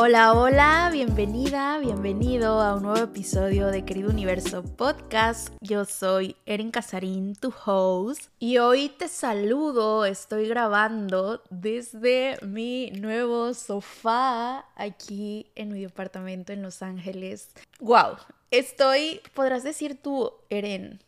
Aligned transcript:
Hola, 0.00 0.32
hola, 0.32 0.90
bienvenida, 0.92 1.76
bienvenido 1.78 2.60
a 2.60 2.76
un 2.76 2.84
nuevo 2.84 3.02
episodio 3.02 3.66
de 3.66 3.84
Querido 3.84 4.10
Universo 4.10 4.62
Podcast. 4.62 5.48
Yo 5.60 5.84
soy 5.84 6.36
Erin 6.46 6.70
Casarín, 6.70 7.34
tu 7.34 7.52
host, 7.66 8.30
y 8.38 8.58
hoy 8.58 8.90
te 8.90 9.08
saludo, 9.08 10.04
estoy 10.04 10.46
grabando 10.46 11.42
desde 11.50 12.38
mi 12.42 12.92
nuevo 12.92 13.52
sofá 13.54 14.66
aquí 14.76 15.50
en 15.56 15.72
mi 15.72 15.82
departamento 15.82 16.52
en 16.52 16.62
Los 16.62 16.80
Ángeles. 16.80 17.48
Wow, 17.80 18.18
estoy, 18.52 19.20
podrás 19.34 19.64
decir 19.64 20.00
tú, 20.00 20.30
Erin, 20.48 21.00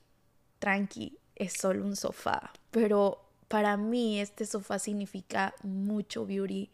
tranqui, 0.59 1.17
es 1.37 1.53
solo 1.53 1.85
un 1.85 1.95
sofá, 1.95 2.53
pero 2.73 3.23
para 3.47 3.77
mí 3.77 4.19
este 4.19 4.47
sofá 4.47 4.81
significa 4.81 5.55
mucho 5.63 6.27
beauty 6.27 6.71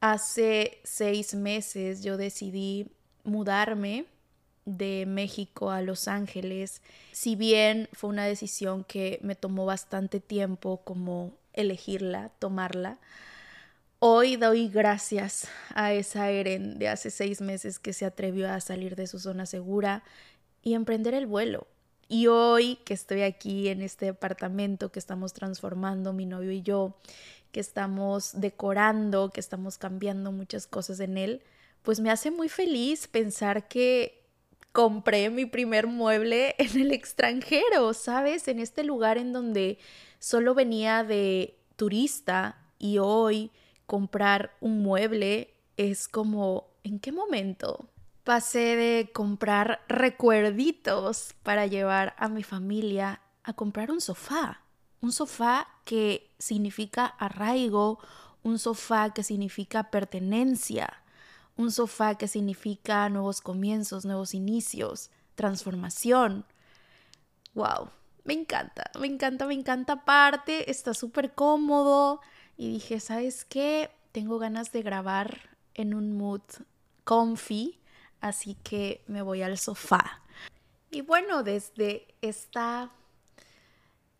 Hace 0.00 0.78
seis 0.84 1.34
meses 1.34 2.04
yo 2.04 2.16
decidí 2.16 2.86
mudarme 3.24 4.06
de 4.64 5.06
México 5.06 5.70
a 5.70 5.82
Los 5.82 6.06
Ángeles. 6.06 6.82
Si 7.10 7.34
bien 7.34 7.88
fue 7.92 8.10
una 8.10 8.24
decisión 8.24 8.84
que 8.84 9.18
me 9.22 9.34
tomó 9.34 9.66
bastante 9.66 10.20
tiempo 10.20 10.82
como 10.84 11.32
elegirla, 11.52 12.30
tomarla, 12.38 12.98
hoy 13.98 14.36
doy 14.36 14.68
gracias 14.68 15.48
a 15.74 15.92
esa 15.92 16.30
Eren 16.30 16.78
de 16.78 16.88
hace 16.88 17.10
seis 17.10 17.40
meses 17.40 17.80
que 17.80 17.92
se 17.92 18.04
atrevió 18.04 18.48
a 18.52 18.60
salir 18.60 18.94
de 18.94 19.08
su 19.08 19.18
zona 19.18 19.46
segura 19.46 20.04
y 20.62 20.74
emprender 20.74 21.14
el 21.14 21.26
vuelo. 21.26 21.66
Y 22.08 22.26
hoy 22.28 22.76
que 22.84 22.94
estoy 22.94 23.22
aquí 23.22 23.68
en 23.68 23.82
este 23.82 24.06
departamento 24.06 24.90
que 24.90 24.98
estamos 24.98 25.34
transformando 25.34 26.12
mi 26.12 26.24
novio 26.24 26.52
y 26.52 26.62
yo, 26.62 26.96
que 27.52 27.60
estamos 27.60 28.32
decorando, 28.40 29.30
que 29.30 29.40
estamos 29.40 29.78
cambiando 29.78 30.32
muchas 30.32 30.66
cosas 30.66 31.00
en 31.00 31.18
él, 31.18 31.42
pues 31.82 32.00
me 32.00 32.10
hace 32.10 32.30
muy 32.30 32.48
feliz 32.48 33.08
pensar 33.08 33.68
que 33.68 34.24
compré 34.72 35.30
mi 35.30 35.46
primer 35.46 35.86
mueble 35.86 36.54
en 36.58 36.80
el 36.80 36.92
extranjero, 36.92 37.94
¿sabes? 37.94 38.48
En 38.48 38.58
este 38.58 38.84
lugar 38.84 39.18
en 39.18 39.32
donde 39.32 39.78
solo 40.18 40.54
venía 40.54 41.04
de 41.04 41.58
turista 41.76 42.58
y 42.78 42.98
hoy 42.98 43.50
comprar 43.86 44.56
un 44.60 44.82
mueble 44.82 45.54
es 45.76 46.08
como, 46.08 46.68
¿en 46.82 46.98
qué 46.98 47.12
momento? 47.12 47.88
Pasé 48.24 48.76
de 48.76 49.10
comprar 49.12 49.80
recuerditos 49.88 51.34
para 51.42 51.66
llevar 51.66 52.14
a 52.18 52.28
mi 52.28 52.42
familia 52.42 53.22
a 53.44 53.54
comprar 53.54 53.90
un 53.90 54.00
sofá. 54.00 54.60
Un 55.00 55.12
sofá 55.12 55.68
que 55.84 56.30
significa 56.38 57.06
arraigo, 57.06 57.98
un 58.42 58.58
sofá 58.58 59.10
que 59.14 59.22
significa 59.22 59.90
pertenencia, 59.90 61.02
un 61.56 61.70
sofá 61.72 62.16
que 62.16 62.28
significa 62.28 63.08
nuevos 63.08 63.40
comienzos, 63.40 64.04
nuevos 64.04 64.34
inicios, 64.34 65.10
transformación. 65.34 66.44
¡Wow! 67.54 67.90
Me 68.24 68.34
encanta, 68.34 68.90
me 69.00 69.06
encanta, 69.06 69.46
me 69.46 69.54
encanta. 69.54 69.94
Aparte, 69.94 70.70
está 70.70 70.94
súper 70.94 71.32
cómodo. 71.32 72.20
Y 72.56 72.72
dije, 72.72 73.00
¿sabes 73.00 73.44
qué? 73.44 73.90
Tengo 74.12 74.38
ganas 74.38 74.72
de 74.72 74.82
grabar 74.82 75.56
en 75.74 75.94
un 75.94 76.16
mood 76.16 76.42
comfy, 77.04 77.78
así 78.20 78.54
que 78.62 79.02
me 79.06 79.22
voy 79.22 79.42
al 79.42 79.56
sofá. 79.58 80.22
Y 80.90 81.00
bueno, 81.02 81.42
desde 81.42 82.06
esta 82.20 82.90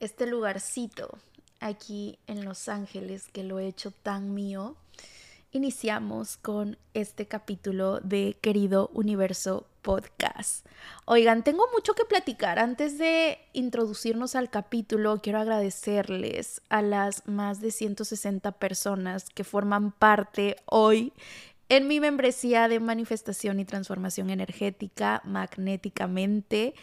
este 0.00 0.26
lugarcito 0.26 1.18
aquí 1.60 2.18
en 2.26 2.44
Los 2.44 2.68
Ángeles 2.68 3.28
que 3.28 3.42
lo 3.42 3.58
he 3.58 3.66
hecho 3.66 3.90
tan 3.90 4.34
mío, 4.34 4.76
iniciamos 5.50 6.36
con 6.36 6.78
este 6.94 7.26
capítulo 7.26 8.00
de 8.00 8.36
Querido 8.40 8.90
Universo 8.92 9.66
Podcast. 9.82 10.66
Oigan, 11.04 11.42
tengo 11.42 11.64
mucho 11.72 11.94
que 11.94 12.04
platicar. 12.04 12.58
Antes 12.58 12.98
de 12.98 13.38
introducirnos 13.54 14.36
al 14.36 14.50
capítulo, 14.50 15.20
quiero 15.22 15.40
agradecerles 15.40 16.60
a 16.68 16.82
las 16.82 17.26
más 17.26 17.60
de 17.60 17.70
160 17.70 18.52
personas 18.52 19.30
que 19.30 19.44
forman 19.44 19.90
parte 19.90 20.56
hoy 20.66 21.12
en 21.70 21.86
mi 21.88 22.00
membresía 22.00 22.68
de 22.68 22.80
manifestación 22.80 23.60
y 23.60 23.64
transformación 23.64 24.30
energética 24.30 25.22
magnéticamente. 25.24 26.74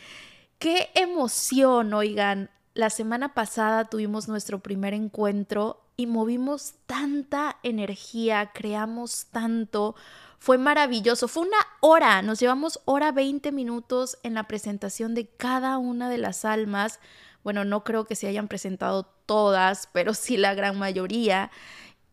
Qué 0.60 0.90
emoción, 0.96 1.94
oigan, 1.94 2.50
la 2.76 2.90
semana 2.90 3.34
pasada 3.34 3.86
tuvimos 3.86 4.28
nuestro 4.28 4.60
primer 4.60 4.94
encuentro 4.94 5.82
y 5.98 6.08
movimos 6.08 6.76
tanta 6.86 7.58
energía, 7.64 8.52
creamos 8.54 9.28
tanto. 9.32 9.96
Fue 10.40 10.58
maravilloso, 10.58 11.30
fue 11.30 11.48
una 11.48 11.58
hora, 11.80 12.22
nos 12.22 12.40
llevamos 12.40 12.82
hora 12.84 13.14
20 13.14 13.54
minutos 13.54 14.18
en 14.24 14.34
la 14.34 14.44
presentación 14.44 15.16
de 15.16 15.26
cada 15.28 15.78
una 15.78 16.10
de 16.10 16.18
las 16.18 16.44
almas. 16.44 17.00
Bueno, 17.46 17.64
no 17.64 17.86
creo 17.86 18.04
que 18.04 18.16
se 18.16 18.28
hayan 18.28 18.50
presentado 18.50 19.06
todas, 19.26 19.88
pero 19.94 20.14
sí 20.14 20.36
la 20.36 20.54
gran 20.54 20.78
mayoría. 20.78 21.52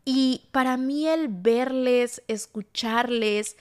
Y 0.05 0.49
para 0.53 0.77
mí 0.77 1.09
el 1.09 1.27
verles, 1.29 2.23
escucharles, 2.29 3.57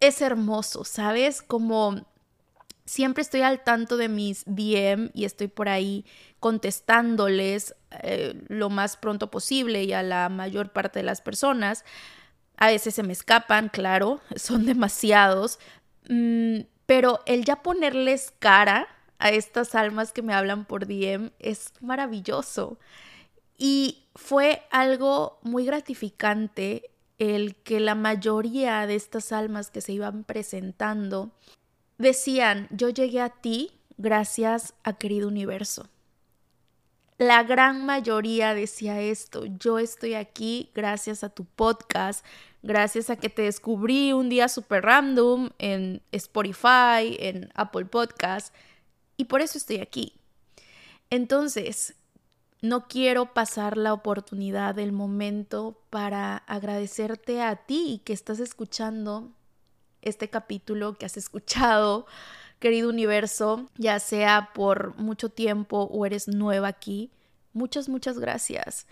es 0.00 0.20
hermoso, 0.20 0.84
¿sabes? 0.84 1.40
Como 1.40 2.06
siempre 2.88 3.20
estoy 3.20 3.42
al 3.42 3.62
tanto 3.62 3.98
de 3.98 4.08
mis 4.08 4.44
DM 4.46 5.10
y 5.12 5.26
estoy 5.26 5.48
por 5.48 5.68
ahí 5.68 6.06
contestándoles 6.40 7.74
eh, 8.02 8.42
lo 8.48 8.70
más 8.70 8.96
pronto 8.96 9.30
posible 9.30 9.84
y 9.84 9.92
a 9.92 10.02
la 10.02 10.30
mayor 10.30 10.72
parte 10.72 11.00
de 11.00 11.04
las 11.04 11.20
personas. 11.20 11.84
A 12.56 12.68
veces 12.68 12.94
se 12.94 13.02
me 13.02 13.12
escapan, 13.12 13.68
claro, 13.68 14.20
son 14.36 14.64
demasiados, 14.64 15.58
mm, 16.08 16.60
pero 16.86 17.20
el 17.26 17.44
ya 17.44 17.62
ponerles 17.62 18.32
cara 18.38 18.88
a 19.18 19.30
estas 19.30 19.74
almas 19.74 20.12
que 20.12 20.22
me 20.22 20.32
hablan 20.32 20.64
por 20.64 20.86
DM 20.86 21.30
es 21.38 21.74
maravilloso. 21.80 22.78
Y 23.58 24.06
fue 24.14 24.62
algo 24.70 25.40
muy 25.42 25.66
gratificante 25.66 26.90
el 27.18 27.56
que 27.56 27.80
la 27.80 27.96
mayoría 27.96 28.86
de 28.86 28.94
estas 28.94 29.32
almas 29.32 29.70
que 29.70 29.80
se 29.82 29.92
iban 29.92 30.24
presentando 30.24 31.32
decían, 31.98 32.68
yo 32.70 32.88
llegué 32.88 33.20
a 33.20 33.28
ti 33.28 33.72
gracias 33.96 34.74
a 34.84 34.94
querido 34.94 35.28
universo. 35.28 35.88
La 37.18 37.42
gran 37.42 37.84
mayoría 37.84 38.54
decía 38.54 39.00
esto, 39.00 39.44
yo 39.44 39.80
estoy 39.80 40.14
aquí 40.14 40.70
gracias 40.72 41.24
a 41.24 41.30
tu 41.30 41.44
podcast, 41.44 42.24
gracias 42.62 43.10
a 43.10 43.16
que 43.16 43.28
te 43.28 43.42
descubrí 43.42 44.12
un 44.12 44.28
día 44.28 44.48
super 44.48 44.84
random 44.84 45.50
en 45.58 46.00
Spotify, 46.12 47.16
en 47.18 47.50
Apple 47.54 47.86
Podcast, 47.86 48.54
y 49.16 49.24
por 49.24 49.40
eso 49.40 49.58
estoy 49.58 49.78
aquí. 49.78 50.12
Entonces, 51.10 51.96
no 52.60 52.86
quiero 52.86 53.34
pasar 53.34 53.76
la 53.76 53.92
oportunidad 53.92 54.76
del 54.76 54.92
momento 54.92 55.80
para 55.90 56.36
agradecerte 56.36 57.42
a 57.42 57.56
ti 57.56 58.00
que 58.04 58.12
estás 58.12 58.38
escuchando 58.38 59.32
este 60.02 60.30
capítulo 60.30 60.94
que 60.94 61.06
has 61.06 61.16
escuchado, 61.16 62.06
querido 62.58 62.88
universo, 62.88 63.68
ya 63.76 63.98
sea 64.00 64.50
por 64.54 64.96
mucho 64.96 65.28
tiempo 65.28 65.88
o 65.90 66.06
eres 66.06 66.28
nueva 66.28 66.68
aquí. 66.68 67.10
Muchas, 67.52 67.88
muchas 67.88 68.18
gracias. 68.18 68.86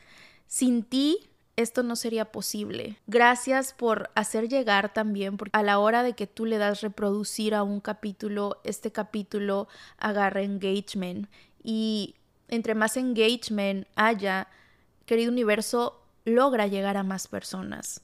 Sin 0.46 0.82
ti 0.82 1.30
esto 1.56 1.82
no 1.82 1.96
sería 1.96 2.30
posible. 2.32 2.98
Gracias 3.06 3.72
por 3.72 4.10
hacer 4.14 4.48
llegar 4.48 4.92
también, 4.92 5.38
porque 5.38 5.56
a 5.56 5.62
la 5.62 5.78
hora 5.78 6.02
de 6.02 6.12
que 6.12 6.26
tú 6.26 6.44
le 6.44 6.58
das 6.58 6.82
reproducir 6.82 7.54
a 7.54 7.62
un 7.62 7.80
capítulo, 7.80 8.60
este 8.62 8.92
capítulo 8.92 9.66
agarra 9.96 10.42
engagement 10.42 11.28
y 11.62 12.14
entre 12.48 12.74
más 12.74 12.96
engagement 12.96 13.88
haya, 13.96 14.48
querido 15.06 15.32
universo, 15.32 16.02
logra 16.24 16.66
llegar 16.66 16.96
a 16.98 17.02
más 17.02 17.26
personas. 17.26 18.02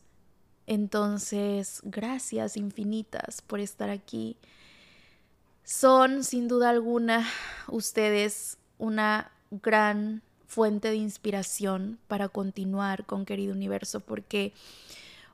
Entonces, 0.66 1.80
gracias 1.84 2.56
infinitas 2.56 3.42
por 3.42 3.60
estar 3.60 3.90
aquí. 3.90 4.36
Son, 5.64 6.24
sin 6.24 6.48
duda 6.48 6.70
alguna, 6.70 7.26
ustedes 7.68 8.58
una 8.78 9.30
gran 9.50 10.22
fuente 10.46 10.88
de 10.88 10.96
inspiración 10.96 11.98
para 12.08 12.28
continuar 12.28 13.06
con 13.06 13.24
Querido 13.24 13.54
Universo, 13.54 14.00
porque 14.00 14.52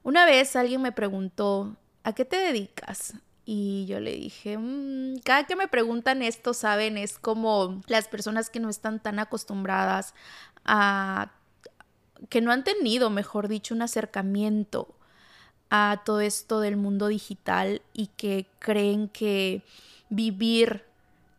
una 0.02 0.25
vez 0.26 0.54
alguien 0.54 0.82
me 0.82 0.92
preguntó, 0.92 1.76
¿a 2.04 2.12
qué 2.12 2.24
te 2.24 2.36
dedicas? 2.36 3.14
Y 3.44 3.86
yo 3.86 4.00
le 4.00 4.12
dije, 4.12 4.58
mm, 4.58 5.20
cada 5.24 5.46
que 5.46 5.56
me 5.56 5.69
preguntan 5.69 6.22
esto, 6.22 6.52
saben, 6.54 6.98
es 6.98 7.19
como 7.19 7.81
las 7.86 8.06
personas 8.06 8.50
que 8.50 8.60
no 8.60 8.69
están 8.69 9.00
tan 9.00 9.19
acostumbradas 9.19 10.14
a, 10.64 11.32
que 12.28 12.40
no 12.40 12.52
han 12.52 12.64
tenido, 12.64 13.10
mejor 13.10 13.48
dicho, 13.48 13.74
un 13.74 13.82
acercamiento 13.82 14.94
a 15.70 16.03
todo 16.05 16.20
esto 16.20 16.61
del 16.61 16.76
mundo 16.76 17.09
digital 17.09 17.82
y 17.93 18.09
que 18.17 18.47
creen 18.59 19.09
que 19.09 19.62
vivir, 20.09 20.85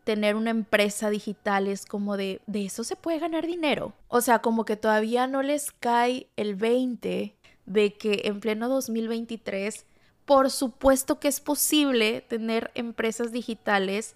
tener 0.04 0.36
una 0.36 0.50
empresa 0.50 1.10
digital 1.10 1.68
es 1.68 1.86
como 1.86 2.18
de, 2.18 2.42
de 2.48 2.66
eso 2.66 2.84
se 2.84 2.96
puede 2.96 3.20
ganar 3.20 3.46
dinero. 3.46 3.94
O 4.08 4.22
sea, 4.22 4.40
como 4.40 4.66
que 4.66 4.76
todavía 4.76 5.28
no 5.28 5.42
les 5.42 5.72
cae 5.72 6.28
el 6.36 6.56
20 6.56 7.36
de 7.66 7.94
que 7.94 8.22
en 8.26 8.40
pleno 8.40 8.70
2023, 8.70 9.86
por 10.26 10.50
supuesto 10.50 11.20
que 11.20 11.28
es 11.28 11.40
posible 11.40 12.22
tener 12.22 12.72
empresas 12.76 13.31
digitales 13.31 14.16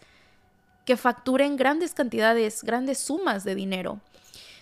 que 0.85 0.97
facturen 0.97 1.55
grandes 1.55 1.93
cantidades, 1.93 2.63
grandes 2.63 2.97
sumas 2.97 3.43
de 3.43 3.55
dinero. 3.55 3.99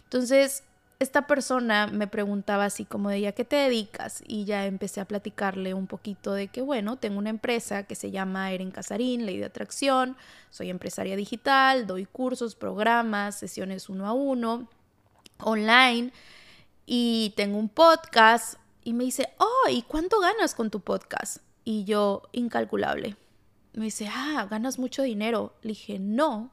Entonces, 0.04 0.64
esta 1.02 1.26
persona 1.26 1.88
me 1.88 2.06
preguntaba 2.06 2.66
así 2.66 2.86
como 2.86 3.10
de, 3.10 3.28
¿a 3.28 3.32
qué 3.32 3.44
te 3.44 3.56
dedicas? 3.56 4.24
Y 4.28 4.46
ya 4.46 4.68
empecé 4.68 5.02
a 5.02 5.06
platicarle 5.06 5.74
un 5.74 5.88
poquito 5.88 6.34
de 6.34 6.48
que, 6.48 6.62
bueno, 6.62 6.98
tengo 6.98 7.18
una 7.18 7.32
empresa 7.32 7.84
que 7.84 7.96
se 7.96 8.12
llama 8.12 8.52
Eren 8.52 8.70
Casarín, 8.70 9.26
Ley 9.26 9.40
de 9.40 9.46
Atracción, 9.46 10.16
soy 10.52 10.70
empresaria 10.70 11.16
digital, 11.16 11.88
doy 11.88 12.06
cursos, 12.06 12.54
programas, 12.54 13.40
sesiones 13.40 13.90
uno 13.90 14.06
a 14.06 14.14
uno, 14.14 14.68
online, 15.40 16.14
y 16.86 17.34
tengo 17.36 17.58
un 17.58 17.70
podcast. 17.70 18.60
Y 18.84 18.94
me 18.94 19.04
dice, 19.04 19.30
oh, 19.40 19.70
¿y 19.72 19.82
cuánto 19.82 20.20
ganas 20.20 20.54
con 20.54 20.70
tu 20.70 20.82
podcast? 20.82 21.38
Y 21.64 21.84
yo, 21.84 22.22
incalculable. 22.32 23.16
Me 23.74 23.86
dice, 23.86 24.08
ah, 24.08 24.48
ganas 24.52 24.78
mucho 24.78 25.02
dinero. 25.02 25.56
Le 25.64 25.70
dije, 25.70 25.98
no, 25.98 26.52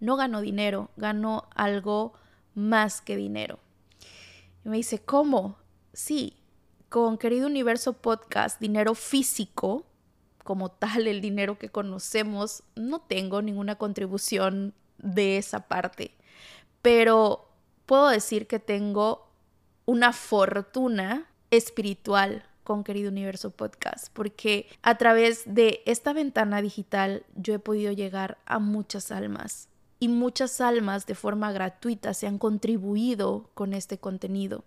no 0.00 0.16
gano 0.16 0.40
dinero, 0.40 0.88
gano 0.96 1.46
algo 1.54 2.14
más 2.54 3.02
que 3.02 3.16
dinero. 3.16 3.58
Y 4.64 4.68
me 4.68 4.76
dice, 4.76 5.00
¿cómo? 5.00 5.56
Sí, 5.92 6.36
con 6.88 7.18
Querido 7.18 7.46
Universo 7.46 7.94
Podcast, 7.94 8.60
dinero 8.60 8.94
físico, 8.94 9.86
como 10.44 10.70
tal, 10.70 11.06
el 11.06 11.20
dinero 11.20 11.58
que 11.58 11.70
conocemos, 11.70 12.62
no 12.74 13.00
tengo 13.00 13.42
ninguna 13.42 13.76
contribución 13.76 14.74
de 14.98 15.38
esa 15.38 15.68
parte. 15.68 16.14
Pero 16.80 17.48
puedo 17.86 18.08
decir 18.08 18.46
que 18.46 18.58
tengo 18.58 19.28
una 19.86 20.12
fortuna 20.12 21.28
espiritual 21.50 22.44
con 22.64 22.84
Querido 22.84 23.10
Universo 23.10 23.50
Podcast, 23.50 24.08
porque 24.12 24.68
a 24.82 24.96
través 24.96 25.42
de 25.46 25.82
esta 25.86 26.12
ventana 26.12 26.62
digital 26.62 27.24
yo 27.34 27.54
he 27.54 27.58
podido 27.58 27.92
llegar 27.92 28.38
a 28.46 28.58
muchas 28.58 29.10
almas 29.10 29.68
y 30.02 30.08
muchas 30.08 30.60
almas 30.60 31.06
de 31.06 31.14
forma 31.14 31.52
gratuita 31.52 32.12
se 32.12 32.26
han 32.26 32.36
contribuido 32.36 33.48
con 33.54 33.72
este 33.72 33.98
contenido. 33.98 34.64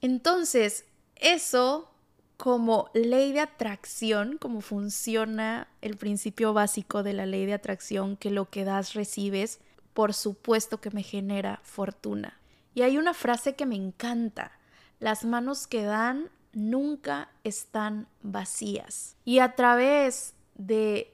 Entonces, 0.00 0.84
eso 1.16 1.90
como 2.36 2.88
ley 2.94 3.32
de 3.32 3.40
atracción, 3.40 4.38
como 4.38 4.60
funciona 4.60 5.66
el 5.80 5.96
principio 5.96 6.52
básico 6.52 7.02
de 7.02 7.14
la 7.14 7.26
ley 7.26 7.46
de 7.46 7.54
atracción, 7.54 8.16
que 8.16 8.30
lo 8.30 8.48
que 8.48 8.62
das 8.62 8.94
recibes, 8.94 9.58
por 9.92 10.14
supuesto 10.14 10.80
que 10.80 10.92
me 10.92 11.02
genera 11.02 11.58
fortuna. 11.64 12.38
Y 12.72 12.82
hay 12.82 12.96
una 12.96 13.12
frase 13.12 13.56
que 13.56 13.66
me 13.66 13.74
encanta, 13.74 14.52
las 15.00 15.24
manos 15.24 15.66
que 15.66 15.82
dan 15.82 16.30
nunca 16.52 17.28
están 17.42 18.06
vacías. 18.22 19.16
Y 19.24 19.40
a 19.40 19.56
través 19.56 20.34
de 20.54 21.12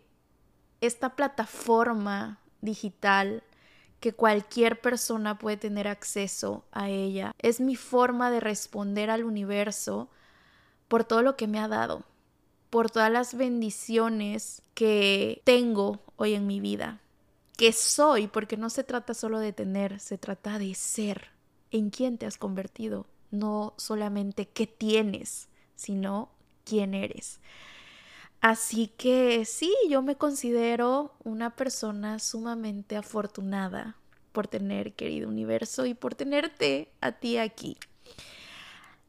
esta 0.82 1.16
plataforma 1.16 2.38
digital 2.60 3.42
que 4.02 4.12
cualquier 4.12 4.80
persona 4.80 5.38
puede 5.38 5.56
tener 5.56 5.86
acceso 5.86 6.64
a 6.72 6.90
ella. 6.90 7.36
Es 7.38 7.60
mi 7.60 7.76
forma 7.76 8.32
de 8.32 8.40
responder 8.40 9.10
al 9.10 9.22
universo 9.22 10.10
por 10.88 11.04
todo 11.04 11.22
lo 11.22 11.36
que 11.36 11.46
me 11.46 11.60
ha 11.60 11.68
dado, 11.68 12.02
por 12.68 12.90
todas 12.90 13.12
las 13.12 13.34
bendiciones 13.34 14.62
que 14.74 15.40
tengo 15.44 16.00
hoy 16.16 16.34
en 16.34 16.48
mi 16.48 16.58
vida, 16.58 17.00
que 17.56 17.72
soy, 17.72 18.26
porque 18.26 18.56
no 18.56 18.70
se 18.70 18.82
trata 18.82 19.14
solo 19.14 19.38
de 19.38 19.52
tener, 19.52 20.00
se 20.00 20.18
trata 20.18 20.58
de 20.58 20.74
ser, 20.74 21.28
en 21.70 21.90
quién 21.90 22.18
te 22.18 22.26
has 22.26 22.38
convertido, 22.38 23.06
no 23.30 23.72
solamente 23.76 24.48
qué 24.48 24.66
tienes, 24.66 25.48
sino 25.76 26.28
quién 26.64 26.94
eres. 26.94 27.38
Así 28.42 28.88
que 28.88 29.44
sí, 29.44 29.72
yo 29.88 30.02
me 30.02 30.16
considero 30.16 31.14
una 31.22 31.54
persona 31.54 32.18
sumamente 32.18 32.96
afortunada 32.96 33.96
por 34.32 34.48
tener 34.48 34.94
querido 34.94 35.28
universo 35.28 35.86
y 35.86 35.94
por 35.94 36.16
tenerte 36.16 36.90
a 37.00 37.12
ti 37.12 37.38
aquí. 37.38 37.76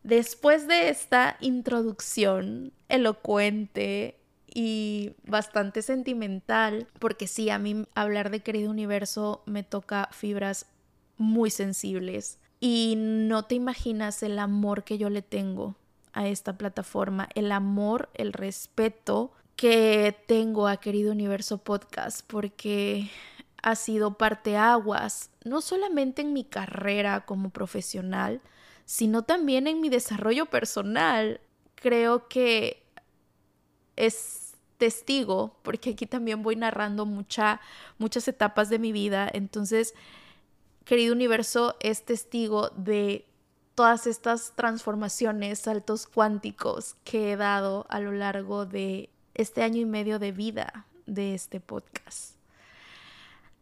Después 0.04 0.68
de 0.68 0.90
esta 0.90 1.38
introducción 1.42 2.74
elocuente 2.90 4.20
y 4.46 5.14
bastante 5.26 5.82
sentimental, 5.82 6.88
porque 7.00 7.26
sí, 7.26 7.50
a 7.50 7.58
mí 7.58 7.88
hablar 7.96 8.30
de 8.30 8.42
querido 8.42 8.70
universo 8.70 9.42
me 9.48 9.64
toca 9.64 10.10
fibras 10.12 10.68
muy 11.18 11.50
sensibles 11.50 12.38
y 12.60 12.94
no 12.98 13.46
te 13.46 13.56
imaginas 13.56 14.22
el 14.22 14.38
amor 14.38 14.84
que 14.84 15.00
yo 15.00 15.10
le 15.10 15.24
tengo 15.24 15.76
a 16.14 16.28
esta 16.28 16.58
plataforma, 16.58 17.28
el 17.36 17.52
amor, 17.52 18.10
el 18.14 18.34
respeto 18.34 19.32
que 19.56 20.16
tengo 20.28 20.68
a 20.68 20.78
Querido 20.78 21.12
Universo 21.12 21.58
Podcast, 21.58 22.22
porque 22.28 23.10
ha 23.62 23.76
sido 23.76 24.18
parteaguas, 24.18 25.30
no 25.44 25.62
solamente 25.62 26.22
en 26.22 26.34
mi 26.34 26.44
carrera 26.44 27.26
como 27.26 27.50
profesional, 27.50 28.42
sino 28.86 29.24
también 29.24 29.68
en 29.68 29.80
mi 29.82 29.90
desarrollo 29.90 30.48
personal. 30.48 31.40
Creo 31.76 32.28
que 32.28 32.84
es 33.96 34.54
testigo, 34.78 35.56
porque 35.64 35.92
aquí 35.92 36.06
también 36.06 36.44
voy 36.44 36.56
narrando 36.56 37.06
mucha, 37.06 37.62
muchas 37.98 38.28
etapas 38.28 38.70
de 38.70 38.80
mi 38.80 38.92
vida, 38.92 39.30
entonces, 39.32 39.94
querido 40.84 41.14
universo, 41.14 41.78
es 41.80 42.04
testigo 42.04 42.70
de 42.72 43.26
todas 43.76 44.08
estas 44.08 44.54
transformaciones, 44.56 45.60
saltos 45.60 46.08
cuánticos 46.08 46.96
que 47.04 47.32
he 47.32 47.38
dado 47.38 47.86
a 47.90 48.00
lo 48.00 48.12
largo 48.12 48.66
de 48.66 49.10
este 49.34 49.64
año 49.64 49.82
y 49.82 49.86
medio 49.86 50.20
de 50.20 50.32
vida 50.32 50.86
de 51.06 51.34
este 51.34 51.60
podcast. 51.60 52.36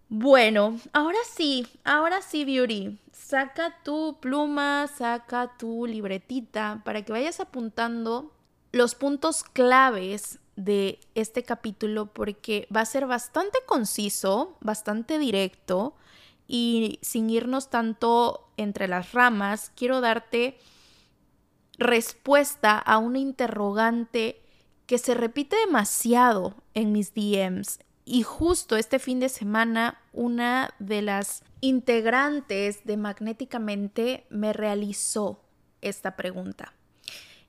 Bueno, 0.10 0.78
ahora 0.92 1.20
sí, 1.34 1.66
ahora 1.86 2.22
sí, 2.22 2.44
Beauty. 2.44 3.00
Saca 3.14 3.78
tu 3.84 4.18
pluma, 4.20 4.88
saca 4.88 5.56
tu 5.58 5.86
libretita 5.86 6.82
para 6.84 7.04
que 7.04 7.14
vayas 7.14 7.40
apuntando 7.40 8.34
los 8.74 8.94
puntos 8.94 9.44
claves 9.44 10.40
de 10.58 11.00
este 11.16 11.44
capítulo 11.44 12.08
porque 12.08 12.68
va 12.76 12.82
a 12.82 12.86
ser 12.86 13.08
bastante 13.08 13.60
conciso, 13.66 14.58
bastante 14.60 15.18
directo 15.18 15.96
y 16.54 17.00
sin 17.02 17.30
irnos 17.30 17.70
tanto 17.70 18.52
entre 18.58 18.90
las 18.90 19.14
ramas, 19.14 19.72
quiero 19.74 20.02
darte 20.02 20.58
respuesta 21.78 22.78
a 22.78 22.98
una 22.98 23.20
interrogante 23.20 24.42
que 24.86 24.98
se 24.98 25.14
repite 25.14 25.56
demasiado 25.66 26.56
en 26.74 26.92
mis 26.92 27.14
DMs. 27.14 27.80
Y 28.04 28.24
justo 28.24 28.76
este 28.76 29.00
fin 29.00 29.22
de 29.22 29.30
semana, 29.30 30.02
una 30.12 30.74
de 30.80 31.02
las 31.02 31.46
integrantes 31.62 32.84
de 32.84 32.98
Magnéticamente 32.98 34.26
me 34.30 34.52
realizó 34.52 35.40
esta 35.80 36.18
pregunta. 36.18 36.74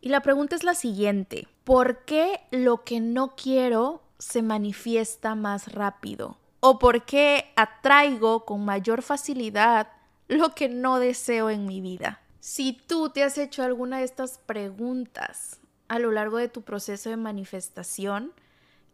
Y 0.00 0.10
la 0.10 0.20
pregunta 0.20 0.54
es 0.54 0.62
la 0.62 0.74
siguiente, 0.74 1.48
¿por 1.64 2.04
qué 2.04 2.38
lo 2.52 2.84
que 2.84 3.00
no 3.00 3.34
quiero 3.34 4.04
se 4.20 4.42
manifiesta 4.42 5.34
más 5.34 5.72
rápido? 5.72 6.38
¿O 6.64 6.78
por 6.78 7.04
qué 7.04 7.52
atraigo 7.56 8.44
con 8.44 8.64
mayor 8.64 9.02
facilidad 9.02 9.88
lo 10.28 10.54
que 10.54 10.68
no 10.68 11.00
deseo 11.00 11.50
en 11.50 11.66
mi 11.66 11.80
vida? 11.80 12.20
Si 12.38 12.72
tú 12.72 13.10
te 13.10 13.24
has 13.24 13.36
hecho 13.36 13.64
alguna 13.64 13.98
de 13.98 14.04
estas 14.04 14.38
preguntas 14.38 15.58
a 15.88 15.98
lo 15.98 16.12
largo 16.12 16.36
de 16.36 16.48
tu 16.48 16.62
proceso 16.62 17.10
de 17.10 17.16
manifestación, 17.16 18.32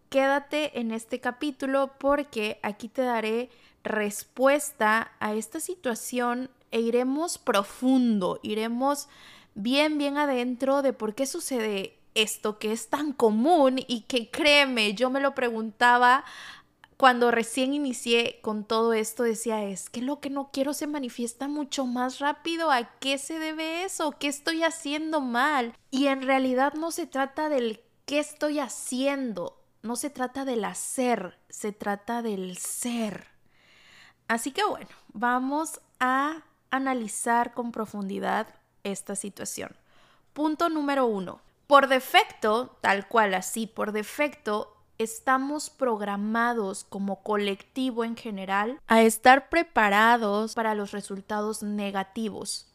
quédate 0.08 0.80
en 0.80 0.92
este 0.92 1.20
capítulo 1.20 1.90
porque 1.98 2.58
aquí 2.62 2.88
te 2.88 3.02
daré 3.02 3.50
respuesta 3.84 5.12
a 5.20 5.34
esta 5.34 5.60
situación 5.60 6.48
e 6.70 6.80
iremos 6.80 7.36
profundo, 7.36 8.40
iremos 8.42 9.10
bien, 9.54 9.98
bien 9.98 10.16
adentro 10.16 10.80
de 10.80 10.94
por 10.94 11.14
qué 11.14 11.26
sucede 11.26 11.98
esto 12.14 12.58
que 12.58 12.72
es 12.72 12.88
tan 12.88 13.12
común 13.12 13.78
y 13.86 14.00
que 14.02 14.30
créeme, 14.30 14.94
yo 14.94 15.10
me 15.10 15.20
lo 15.20 15.34
preguntaba 15.34 16.24
cuando 16.98 17.30
recién 17.30 17.74
inicié 17.74 18.40
con 18.42 18.64
todo 18.64 18.92
esto, 18.92 19.22
decía, 19.22 19.62
es 19.62 19.88
que 19.88 20.02
lo 20.02 20.18
que 20.18 20.30
no 20.30 20.50
quiero 20.52 20.74
se 20.74 20.88
manifiesta 20.88 21.46
mucho 21.46 21.86
más 21.86 22.18
rápido. 22.18 22.72
¿A 22.72 22.90
qué 22.98 23.18
se 23.18 23.38
debe 23.38 23.84
eso? 23.84 24.10
¿Qué 24.18 24.26
estoy 24.26 24.64
haciendo 24.64 25.20
mal? 25.20 25.76
Y 25.92 26.08
en 26.08 26.22
realidad 26.22 26.74
no 26.74 26.90
se 26.90 27.06
trata 27.06 27.48
del 27.48 27.80
qué 28.04 28.18
estoy 28.18 28.58
haciendo, 28.58 29.62
no 29.80 29.94
se 29.94 30.10
trata 30.10 30.44
del 30.44 30.64
hacer, 30.64 31.38
se 31.48 31.70
trata 31.70 32.20
del 32.20 32.58
ser. 32.58 33.28
Así 34.26 34.50
que 34.50 34.64
bueno, 34.64 34.90
vamos 35.12 35.80
a 36.00 36.42
analizar 36.72 37.54
con 37.54 37.70
profundidad 37.70 38.48
esta 38.82 39.14
situación. 39.14 39.76
Punto 40.32 40.68
número 40.68 41.06
uno. 41.06 41.40
Por 41.68 41.86
defecto, 41.86 42.76
tal 42.80 43.06
cual 43.06 43.34
así, 43.34 43.68
por 43.68 43.92
defecto, 43.92 44.77
estamos 44.98 45.70
programados 45.70 46.84
como 46.84 47.22
colectivo 47.22 48.04
en 48.04 48.16
general 48.16 48.80
a 48.86 49.02
estar 49.02 49.48
preparados 49.48 50.54
para 50.54 50.74
los 50.74 50.90
resultados 50.90 51.62
negativos. 51.62 52.66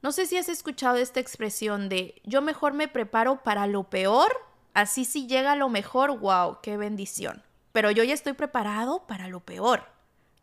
No 0.00 0.12
sé 0.12 0.26
si 0.26 0.36
has 0.36 0.48
escuchado 0.48 0.96
esta 0.96 1.20
expresión 1.20 1.88
de 1.88 2.20
yo 2.24 2.42
mejor 2.42 2.74
me 2.74 2.88
preparo 2.88 3.42
para 3.42 3.66
lo 3.66 3.84
peor, 3.84 4.30
así 4.72 5.04
si 5.04 5.26
llega 5.26 5.56
lo 5.56 5.68
mejor, 5.68 6.18
wow, 6.18 6.58
qué 6.62 6.76
bendición. 6.76 7.42
Pero 7.72 7.90
yo 7.90 8.04
ya 8.04 8.14
estoy 8.14 8.34
preparado 8.34 9.06
para 9.06 9.28
lo 9.28 9.40
peor, 9.40 9.84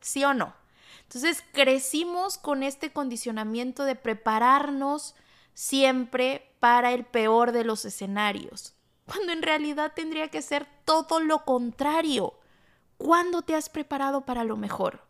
¿sí 0.01 0.23
o 0.25 0.33
no? 0.33 0.53
Entonces 1.03 1.43
crecimos 1.53 2.37
con 2.37 2.63
este 2.63 2.91
condicionamiento 2.91 3.83
de 3.85 3.95
prepararnos 3.95 5.15
siempre 5.53 6.55
para 6.59 6.91
el 6.91 7.05
peor 7.05 7.51
de 7.51 7.63
los 7.63 7.85
escenarios, 7.85 8.73
cuando 9.05 9.33
en 9.33 9.41
realidad 9.41 9.93
tendría 9.95 10.29
que 10.29 10.41
ser 10.41 10.67
todo 10.85 11.19
lo 11.19 11.43
contrario. 11.45 12.33
¿Cuándo 12.97 13.41
te 13.41 13.55
has 13.55 13.69
preparado 13.69 14.21
para 14.21 14.43
lo 14.43 14.57
mejor? 14.57 15.01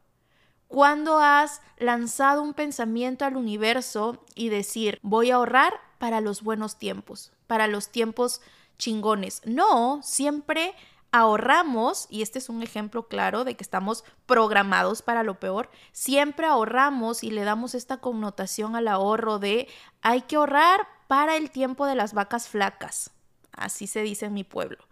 ¿Cuándo 0.68 1.20
has 1.20 1.62
lanzado 1.78 2.42
un 2.42 2.54
pensamiento 2.54 3.26
al 3.26 3.36
universo 3.36 4.24
y 4.36 4.48
decir, 4.48 5.00
voy 5.02 5.30
a 5.30 5.36
ahorrar 5.36 5.74
para 5.98 6.22
los 6.22 6.44
buenos 6.44 6.78
tiempos, 6.78 7.34
para 7.48 7.68
los 7.68 7.90
tiempos 7.90 8.42
chingones? 8.78 9.42
No, 9.44 10.00
siempre 10.02 10.74
ahorramos, 11.12 12.08
y 12.10 12.22
este 12.22 12.40
es 12.40 12.48
un 12.48 12.64
ejemplo 12.64 13.08
claro 13.10 13.44
de 13.44 13.56
que 13.56 13.64
estamos 13.64 14.06
programados 14.26 15.02
para 15.02 15.24
lo 15.24 15.40
peor, 15.40 15.70
siempre 15.92 16.48
ahorramos 16.48 17.24
y 17.24 17.32
le 17.32 17.44
damos 17.44 17.76
esta 17.76 17.98
connotación 17.98 18.78
al 18.78 18.88
ahorro 18.88 19.40
de 19.40 19.68
hay 20.02 20.22
que 20.22 20.38
ahorrar 20.38 20.88
para 21.08 21.36
el 21.36 21.52
tiempo 21.52 21.86
de 21.86 21.96
las 21.96 22.14
vacas 22.14 22.48
flacas, 22.48 23.12
así 23.54 23.88
se 23.88 24.02
dice 24.02 24.28
en 24.28 24.34
mi 24.34 24.44
pueblo, 24.44 24.86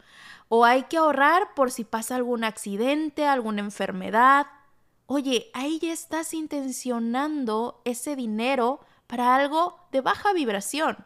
o 0.48 0.66
hay 0.66 0.84
que 0.84 0.98
ahorrar 0.98 1.54
por 1.54 1.72
si 1.72 1.84
pasa 1.84 2.16
algún 2.16 2.44
accidente, 2.44 3.26
alguna 3.26 3.62
enfermedad. 3.62 4.48
Oye, 5.06 5.50
ahí 5.54 5.80
ya 5.80 5.94
estás 5.94 6.34
intencionando 6.34 7.82
ese 7.86 8.16
dinero 8.16 8.80
para 9.08 9.36
algo 9.36 9.80
de 9.92 10.02
baja 10.02 10.34
vibración. 10.34 11.06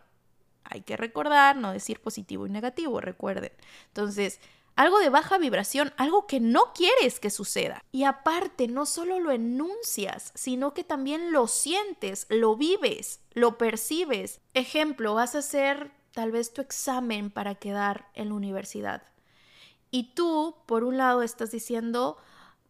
Hay 0.63 0.81
que 0.81 0.97
recordar, 0.97 1.55
no 1.57 1.71
decir 1.71 2.01
positivo 2.01 2.47
y 2.47 2.49
negativo, 2.49 3.01
recuerden. 3.01 3.51
Entonces, 3.87 4.39
algo 4.75 4.99
de 4.99 5.09
baja 5.09 5.37
vibración, 5.37 5.93
algo 5.97 6.25
que 6.25 6.39
no 6.39 6.73
quieres 6.73 7.19
que 7.19 7.29
suceda. 7.29 7.83
Y 7.91 8.05
aparte, 8.05 8.67
no 8.67 8.85
solo 8.85 9.19
lo 9.19 9.31
enuncias, 9.31 10.31
sino 10.35 10.73
que 10.73 10.83
también 10.83 11.31
lo 11.31 11.47
sientes, 11.47 12.25
lo 12.29 12.55
vives, 12.55 13.21
lo 13.33 13.57
percibes. 13.57 14.41
Ejemplo, 14.53 15.13
vas 15.13 15.35
a 15.35 15.39
hacer 15.39 15.91
tal 16.13 16.31
vez 16.31 16.53
tu 16.53 16.61
examen 16.61 17.29
para 17.29 17.55
quedar 17.55 18.09
en 18.13 18.29
la 18.29 18.35
universidad. 18.35 19.03
Y 19.91 20.13
tú, 20.15 20.55
por 20.65 20.83
un 20.83 20.97
lado, 20.97 21.21
estás 21.21 21.51
diciendo, 21.51 22.17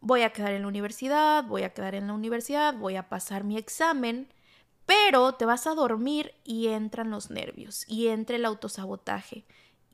voy 0.00 0.22
a 0.22 0.30
quedar 0.30 0.52
en 0.52 0.62
la 0.62 0.68
universidad, 0.68 1.44
voy 1.44 1.62
a 1.62 1.72
quedar 1.72 1.94
en 1.94 2.06
la 2.06 2.12
universidad, 2.12 2.74
voy 2.74 2.96
a 2.96 3.08
pasar 3.08 3.44
mi 3.44 3.56
examen, 3.56 4.28
pero 4.86 5.34
te 5.34 5.46
vas 5.46 5.66
a 5.66 5.74
dormir 5.74 6.34
y 6.44 6.68
entran 6.68 7.10
los 7.10 7.30
nervios 7.30 7.84
y 7.88 8.08
entra 8.08 8.36
el 8.36 8.44
autosabotaje 8.44 9.44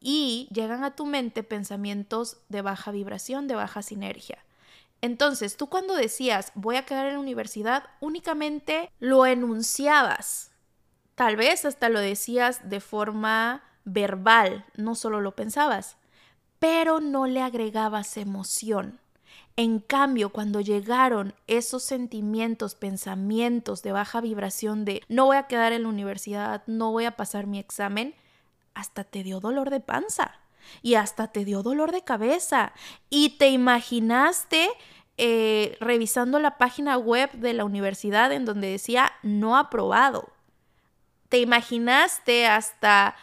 y 0.01 0.49
llegan 0.53 0.83
a 0.83 0.97
tu 0.97 1.07
mente 1.07 1.43
pensamientos 1.43 2.39
de 2.49 2.63
baja 2.63 2.91
vibración, 2.91 3.47
de 3.47 3.55
baja 3.55 3.83
sinergia. 3.83 4.45
Entonces, 5.03 5.57
tú 5.57 5.69
cuando 5.69 5.95
decías 5.95 6.53
voy 6.55 6.77
a 6.77 6.85
quedar 6.85 7.07
en 7.07 7.15
la 7.15 7.21
universidad, 7.21 7.85
únicamente 8.01 8.91
lo 8.99 9.27
enunciabas. 9.27 10.50
Tal 11.21 11.37
vez 11.37 11.67
hasta 11.67 11.91
lo 11.91 12.01
decías 12.01 12.71
de 12.71 12.81
forma 12.81 13.63
verbal, 13.85 14.65
no 14.75 14.95
solo 14.95 15.21
lo 15.21 15.37
pensabas, 15.37 15.99
pero 16.59 17.01
no 17.01 17.27
le 17.27 17.43
agregabas 17.43 18.17
emoción. 18.17 19.01
En 19.55 19.81
cambio, 19.81 20.31
cuando 20.31 20.63
llegaron 20.63 21.35
esos 21.47 21.83
sentimientos, 21.83 22.75
pensamientos 22.75 23.83
de 23.83 23.93
baja 23.93 24.23
vibración 24.23 24.87
de 24.87 25.03
no 25.11 25.27
voy 25.27 25.37
a 25.37 25.43
quedar 25.43 25.75
en 25.75 25.83
la 25.83 25.91
universidad, 25.91 26.63
no 26.67 26.91
voy 26.91 27.05
a 27.05 27.19
pasar 27.19 27.47
mi 27.47 27.59
examen, 27.59 28.15
hasta 28.73 29.05
te 29.05 29.23
dio 29.23 29.41
dolor 29.41 29.69
de 29.69 29.81
panza 29.81 30.41
y 30.81 30.95
hasta 30.95 31.29
te 31.29 31.45
dio 31.45 31.63
dolor 31.63 31.93
de 31.93 32.03
cabeza 32.03 32.73
y 33.11 33.37
te 33.37 33.51
imaginaste 33.51 34.71
eh, 35.19 35.77
revisando 35.81 36.39
la 36.39 36.57
página 36.57 36.97
web 36.97 37.31
de 37.33 37.53
la 37.53 37.67
universidad 37.67 38.33
en 38.33 38.47
donde 38.47 38.71
decía 38.71 39.13
no 39.23 39.59
aprobado. 39.59 40.33
Te 41.31 41.39
imaginaste 41.39 42.47
hasta 42.47 43.17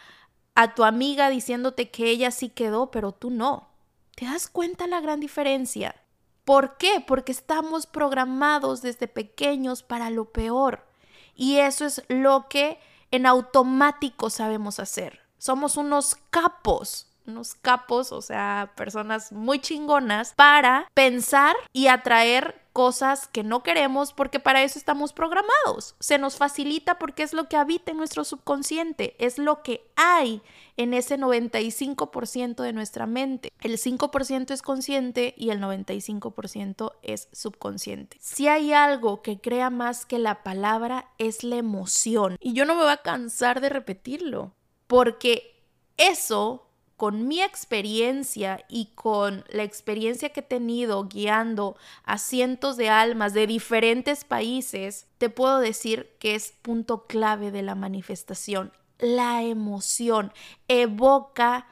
a 0.56 0.74
tu 0.74 0.84
amiga 0.84 1.30
diciéndote 1.30 1.92
que 1.92 2.10
ella 2.10 2.32
sí 2.32 2.50
quedó, 2.50 2.90
pero 2.90 3.12
tú 3.12 3.30
no. 3.30 3.70
¿Te 4.16 4.26
das 4.26 4.48
cuenta 4.48 4.88
la 4.88 5.02
gran 5.02 5.20
diferencia? 5.20 5.96
¿Por 6.44 6.78
qué? 6.78 7.04
Porque 7.06 7.32
estamos 7.32 7.86
programados 7.86 8.82
desde 8.82 9.08
pequeños 9.08 9.84
para 9.84 10.10
lo 10.10 10.32
peor. 10.32 10.88
Y 11.36 11.58
eso 11.58 11.86
es 11.86 12.02
lo 12.08 12.48
que 12.50 12.80
en 13.12 13.28
automático 13.28 14.30
sabemos 14.32 14.80
hacer. 14.80 15.20
Somos 15.38 15.78
unos 15.78 16.16
capos, 16.32 17.08
unos 17.28 17.56
capos, 17.56 18.12
o 18.12 18.22
sea, 18.22 18.72
personas 18.76 19.32
muy 19.32 19.60
chingonas 19.60 20.34
para 20.36 20.90
pensar 20.94 21.56
y 21.74 21.88
atraer 21.88 22.68
cosas 22.78 23.28
que 23.28 23.44
no 23.44 23.64
queremos 23.64 24.14
porque 24.14 24.40
para 24.40 24.62
eso 24.62 24.78
estamos 24.78 25.12
programados. 25.12 25.96
Se 26.00 26.20
nos 26.20 26.38
facilita 26.38 27.00
porque 27.00 27.24
es 27.24 27.34
lo 27.34 27.50
que 27.50 27.58
habita 27.58 27.90
en 27.90 27.98
nuestro 27.98 28.24
subconsciente, 28.24 29.16
es 29.18 29.40
lo 29.40 29.64
que 29.64 29.90
hay 29.96 30.44
en 30.78 30.94
ese 30.94 31.18
95% 31.18 32.62
de 32.62 32.74
nuestra 32.74 33.08
mente. 33.08 33.52
El 33.62 33.80
5% 33.80 34.52
es 34.52 34.62
consciente 34.62 35.34
y 35.36 35.50
el 35.50 35.60
95% 35.60 36.92
es 37.02 37.30
subconsciente. 37.32 38.18
Si 38.22 38.48
hay 38.48 38.74
algo 38.74 39.24
que 39.24 39.42
crea 39.42 39.72
más 39.72 40.06
que 40.06 40.20
la 40.20 40.44
palabra 40.44 41.10
es 41.18 41.44
la 41.44 41.56
emoción 41.56 42.38
y 42.40 42.54
yo 42.54 42.66
no 42.66 42.76
me 42.76 42.84
voy 42.84 42.92
a 42.92 42.98
cansar 42.98 43.60
de 43.60 43.70
repetirlo 43.70 44.54
porque 44.86 45.64
eso, 45.98 46.67
con 46.98 47.28
mi 47.28 47.44
experiencia 47.44 48.66
y 48.68 48.88
con 48.96 49.46
la 49.50 49.62
experiencia 49.62 50.30
que 50.30 50.40
he 50.40 50.44
tenido 50.44 51.08
guiando 51.08 51.78
a 52.04 52.18
cientos 52.18 52.76
de 52.76 52.90
almas 52.90 53.36
de 53.36 53.46
diferentes 53.46 54.26
países, 54.26 55.06
te 55.20 55.30
puedo 55.30 55.60
decir 55.60 56.10
que 56.20 56.34
es 56.34 56.54
punto 56.64 57.06
clave 57.06 57.52
de 57.52 57.62
la 57.62 57.76
manifestación. 57.76 58.74
La 58.98 59.44
emoción 59.44 60.34
evoca 60.68 61.68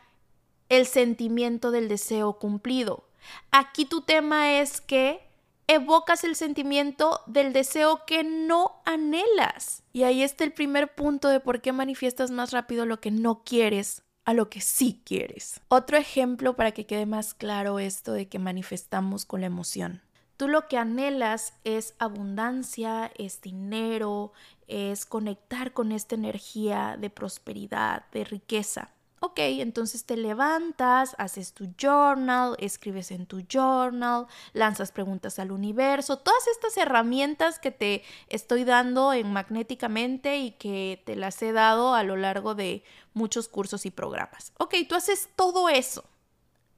el 0.70 0.86
sentimiento 0.86 1.72
del 1.72 1.88
deseo 1.88 2.34
cumplido. 2.34 3.06
Aquí 3.50 3.86
tu 3.86 4.02
tema 4.02 4.60
es 4.60 4.80
que 4.80 5.28
evocas 5.66 6.24
el 6.24 6.36
sentimiento 6.36 7.22
del 7.26 7.52
deseo 7.52 8.06
que 8.06 8.24
no 8.24 8.74
anhelas. 8.86 9.82
Y 9.92 10.04
ahí 10.04 10.22
está 10.22 10.44
el 10.44 10.54
primer 10.54 10.94
punto 10.94 11.30
de 11.30 11.40
por 11.40 11.62
qué 11.62 11.72
manifiestas 11.72 12.30
más 12.30 12.52
rápido 12.52 12.86
lo 12.86 13.00
que 13.00 13.10
no 13.10 13.44
quieres 13.44 14.05
a 14.26 14.34
lo 14.34 14.50
que 14.50 14.60
sí 14.60 15.02
quieres. 15.06 15.62
Otro 15.70 15.98
ejemplo 15.98 16.56
para 16.56 16.72
que 16.72 16.86
quede 16.86 17.06
más 17.06 17.34
claro 17.34 17.80
esto 17.80 18.12
de 18.12 18.28
que 18.28 18.40
manifestamos 18.40 19.26
con 19.26 19.42
la 19.42 19.48
emoción. 19.48 20.02
Tú 20.38 20.50
lo 20.50 20.68
que 20.68 20.78
anhelas 20.78 21.54
es 21.64 21.96
abundancia, 21.98 23.12
es 23.18 23.40
dinero, 23.42 24.34
es 24.68 25.06
conectar 25.06 25.72
con 25.72 25.94
esta 25.94 26.16
energía 26.16 26.98
de 27.00 27.10
prosperidad, 27.10 28.06
de 28.12 28.26
riqueza. 28.26 28.90
Ok, 29.22 29.40
entonces 29.40 30.06
te 30.06 30.18
levantas, 30.18 31.16
haces 31.18 31.54
tu 31.54 31.74
journal, 31.82 32.56
escribes 32.60 33.12
en 33.12 33.26
tu 33.26 33.42
journal, 33.52 34.28
lanzas 34.54 34.92
preguntas 34.92 35.40
al 35.40 35.52
universo, 35.52 36.18
todas 36.18 36.48
estas 36.48 36.78
herramientas 36.78 37.58
que 37.58 37.72
te 37.72 38.04
estoy 38.30 38.66
dando 38.66 39.14
en 39.14 39.32
magnéticamente 39.32 40.38
y 40.38 40.52
que 40.52 41.02
te 41.06 41.16
las 41.16 41.42
he 41.42 41.54
dado 41.54 41.96
a 41.96 42.04
lo 42.04 42.18
largo 42.18 42.56
de 42.56 42.84
muchos 43.14 43.48
cursos 43.48 43.86
y 43.86 43.92
programas. 43.92 44.52
Ok, 44.58 44.76
tú 44.88 44.96
haces 44.96 45.30
todo 45.36 45.70
eso. 45.70 46.04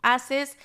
Haces 0.02 0.58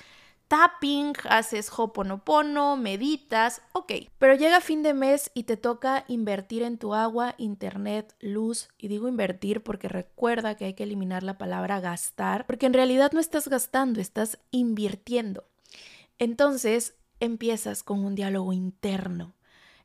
tapping, 0.53 1.13
haces 1.29 1.71
hoponopono, 1.75 2.77
meditas, 2.77 3.63
ok. 3.73 3.93
Pero 4.19 4.35
llega 4.35 4.61
fin 4.61 4.83
de 4.83 4.93
mes 4.93 5.31
y 5.33 5.45
te 5.45 5.57
toca 5.57 6.05
invertir 6.07 6.61
en 6.61 6.77
tu 6.77 6.93
agua, 6.93 7.33
internet, 7.39 8.15
luz. 8.19 8.69
Y 8.77 8.87
digo 8.87 9.07
invertir 9.07 9.63
porque 9.63 9.89
recuerda 9.89 10.53
que 10.53 10.65
hay 10.65 10.75
que 10.75 10.83
eliminar 10.83 11.23
la 11.23 11.39
palabra 11.39 11.79
gastar, 11.79 12.45
porque 12.45 12.67
en 12.67 12.73
realidad 12.73 13.13
no 13.13 13.19
estás 13.19 13.47
gastando, 13.47 13.99
estás 13.99 14.37
invirtiendo. 14.51 15.45
Entonces 16.19 16.97
empiezas 17.19 17.81
con 17.81 18.05
un 18.05 18.13
diálogo 18.13 18.53
interno. 18.53 19.33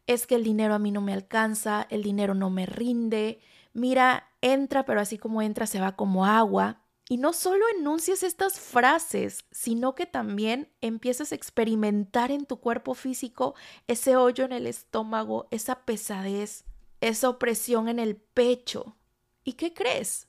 Es 0.06 0.26
que 0.26 0.34
el 0.34 0.44
dinero 0.44 0.75
a 0.75 0.78
mí 0.78 0.90
no 0.90 1.00
me 1.00 1.14
alcanza, 1.14 1.87
el 1.88 2.02
dinero 2.02 2.34
no 2.34 2.50
me 2.50 2.66
rinde. 2.66 3.40
Mira, 3.72 4.28
entra, 4.42 4.84
pero 4.84 5.00
así 5.00 5.16
como 5.16 5.40
entra 5.40 5.66
se 5.66 5.80
va 5.80 5.96
como 5.96 6.26
agua. 6.26 6.82
Y 7.08 7.16
no 7.16 7.32
solo 7.32 7.64
enuncias 7.78 8.22
estas 8.22 8.60
frases, 8.60 9.44
sino 9.50 9.94
que 9.94 10.04
también 10.04 10.70
empiezas 10.82 11.32
a 11.32 11.34
experimentar 11.34 12.30
en 12.30 12.44
tu 12.44 12.60
cuerpo 12.60 12.94
físico 12.94 13.54
ese 13.86 14.16
hoyo 14.16 14.44
en 14.44 14.52
el 14.52 14.66
estómago, 14.66 15.48
esa 15.50 15.86
pesadez, 15.86 16.64
esa 17.00 17.30
opresión 17.30 17.88
en 17.88 17.98
el 17.98 18.16
pecho. 18.16 18.96
¿Y 19.42 19.54
qué 19.54 19.72
crees? 19.72 20.28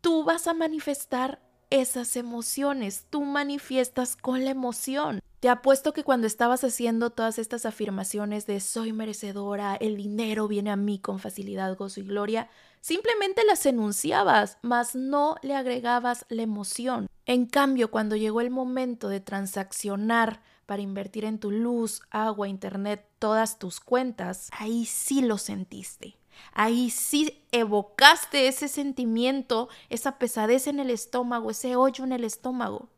Tú 0.00 0.24
vas 0.24 0.48
a 0.48 0.54
manifestar 0.54 1.40
esas 1.70 2.16
emociones, 2.16 3.06
tú 3.08 3.22
manifiestas 3.22 4.16
con 4.16 4.44
la 4.44 4.50
emoción. 4.50 5.20
Te 5.44 5.50
apuesto 5.50 5.92
que 5.92 6.04
cuando 6.04 6.26
estabas 6.26 6.64
haciendo 6.64 7.10
todas 7.10 7.38
estas 7.38 7.66
afirmaciones 7.66 8.46
de 8.46 8.60
soy 8.60 8.94
merecedora, 8.94 9.76
el 9.76 9.94
dinero 9.94 10.48
viene 10.48 10.70
a 10.70 10.76
mí 10.76 10.98
con 10.98 11.18
facilidad, 11.18 11.76
gozo 11.76 12.00
y 12.00 12.04
gloria, 12.04 12.48
simplemente 12.80 13.44
las 13.44 13.66
enunciabas, 13.66 14.56
mas 14.62 14.94
no 14.94 15.36
le 15.42 15.54
agregabas 15.54 16.24
la 16.30 16.40
emoción. 16.40 17.10
En 17.26 17.44
cambio, 17.44 17.90
cuando 17.90 18.16
llegó 18.16 18.40
el 18.40 18.48
momento 18.48 19.10
de 19.10 19.20
transaccionar 19.20 20.40
para 20.64 20.80
invertir 20.80 21.26
en 21.26 21.38
tu 21.38 21.50
luz, 21.50 22.00
agua, 22.08 22.48
internet, 22.48 23.06
todas 23.18 23.58
tus 23.58 23.80
cuentas, 23.80 24.48
ahí 24.50 24.86
sí 24.86 25.20
lo 25.20 25.36
sentiste. 25.36 26.16
Ahí 26.54 26.88
sí 26.88 27.44
evocaste 27.52 28.48
ese 28.48 28.68
sentimiento, 28.68 29.68
esa 29.90 30.18
pesadez 30.18 30.68
en 30.68 30.80
el 30.80 30.88
estómago, 30.88 31.50
ese 31.50 31.76
hoyo 31.76 32.02
en 32.02 32.12
el 32.12 32.24
estómago. 32.24 32.88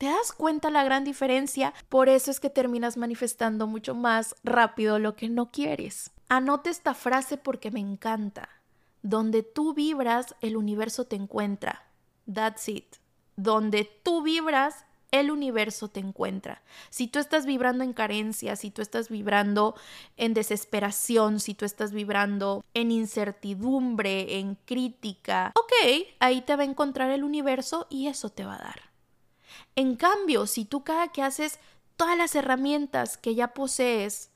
¿Te 0.00 0.06
das 0.06 0.32
cuenta 0.32 0.70
la 0.70 0.82
gran 0.82 1.04
diferencia? 1.04 1.74
Por 1.90 2.08
eso 2.08 2.30
es 2.30 2.40
que 2.40 2.48
terminas 2.48 2.96
manifestando 2.96 3.66
mucho 3.66 3.94
más 3.94 4.34
rápido 4.42 4.98
lo 4.98 5.14
que 5.14 5.28
no 5.28 5.50
quieres. 5.50 6.10
Anote 6.30 6.70
esta 6.70 6.94
frase 6.94 7.36
porque 7.36 7.70
me 7.70 7.80
encanta. 7.80 8.48
Donde 9.02 9.42
tú 9.42 9.74
vibras, 9.74 10.34
el 10.40 10.56
universo 10.56 11.04
te 11.04 11.16
encuentra. 11.16 11.84
That's 12.32 12.66
it. 12.70 12.96
Donde 13.36 13.84
tú 13.84 14.22
vibras, 14.22 14.86
el 15.10 15.30
universo 15.30 15.88
te 15.88 16.00
encuentra. 16.00 16.62
Si 16.88 17.06
tú 17.06 17.18
estás 17.18 17.44
vibrando 17.44 17.84
en 17.84 17.92
carencia, 17.92 18.56
si 18.56 18.70
tú 18.70 18.80
estás 18.80 19.10
vibrando 19.10 19.74
en 20.16 20.32
desesperación, 20.32 21.40
si 21.40 21.52
tú 21.52 21.66
estás 21.66 21.92
vibrando 21.92 22.64
en 22.72 22.90
incertidumbre, 22.90 24.38
en 24.38 24.54
crítica, 24.64 25.52
ok, 25.54 26.06
ahí 26.20 26.40
te 26.40 26.56
va 26.56 26.62
a 26.62 26.66
encontrar 26.66 27.10
el 27.10 27.22
universo 27.22 27.86
y 27.90 28.06
eso 28.06 28.30
te 28.30 28.46
va 28.46 28.54
a 28.54 28.64
dar. 28.64 28.89
En 29.76 29.96
cambio, 29.96 30.46
si 30.46 30.64
tú 30.64 30.84
cada 30.84 31.08
que 31.08 31.22
haces 31.22 31.58
todas 31.96 32.16
las 32.16 32.34
herramientas 32.34 33.16
que 33.16 33.34
ya 33.34 33.54
posees, 33.54 34.30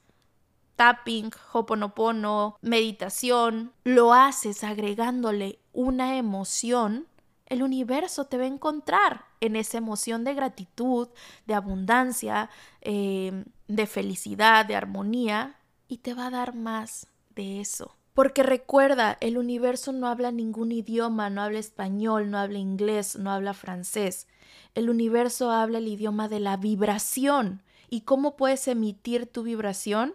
tapping, 0.77 1.31
hoponopono, 1.53 2.59
meditación, 2.61 3.73
lo 3.85 4.13
haces 4.13 4.65
agregándole 4.65 5.59
una 5.73 6.17
emoción, 6.17 7.07
el 7.47 7.63
universo 7.63 8.25
te 8.25 8.39
va 8.39 8.45
a 8.45 8.49
encontrar 8.49 9.27
en 9.41 9.57
esa 9.57 9.79
emoción 9.79 10.25
de 10.25 10.35
gratitud, 10.35 11.09
de 11.47 11.55
abundancia, 11.55 12.51
em, 12.81 13.45
de 13.69 13.87
felicidad, 13.87 14.65
de 14.67 14.77
armonía, 14.77 15.57
y 15.89 15.99
te 15.99 16.15
va 16.15 16.27
a 16.27 16.31
dar 16.31 16.55
más 16.55 17.07
de 17.35 17.61
eso. 17.61 17.97
Porque 18.15 18.43
recuerda, 18.43 19.19
el 19.21 19.37
universo 19.37 19.93
no 19.93 20.07
habla 20.07 20.31
ningún 20.31 20.73
idioma, 20.73 21.31
no 21.31 21.43
habla 21.43 21.59
español, 21.59 22.31
no 22.31 22.39
habla 22.39 22.59
inglés, 22.59 23.17
no 23.17 23.31
habla 23.31 23.55
francés. 23.55 24.29
El 24.75 24.91
universo 24.91 25.51
habla 25.51 25.79
el 25.79 25.89
idioma 25.89 26.29
de 26.29 26.41
la 26.41 26.57
vibración. 26.57 27.63
¿Y 27.91 28.03
cómo 28.03 28.37
puedes 28.37 28.67
emitir 28.69 29.27
tu 29.27 29.43
vibración? 29.43 30.15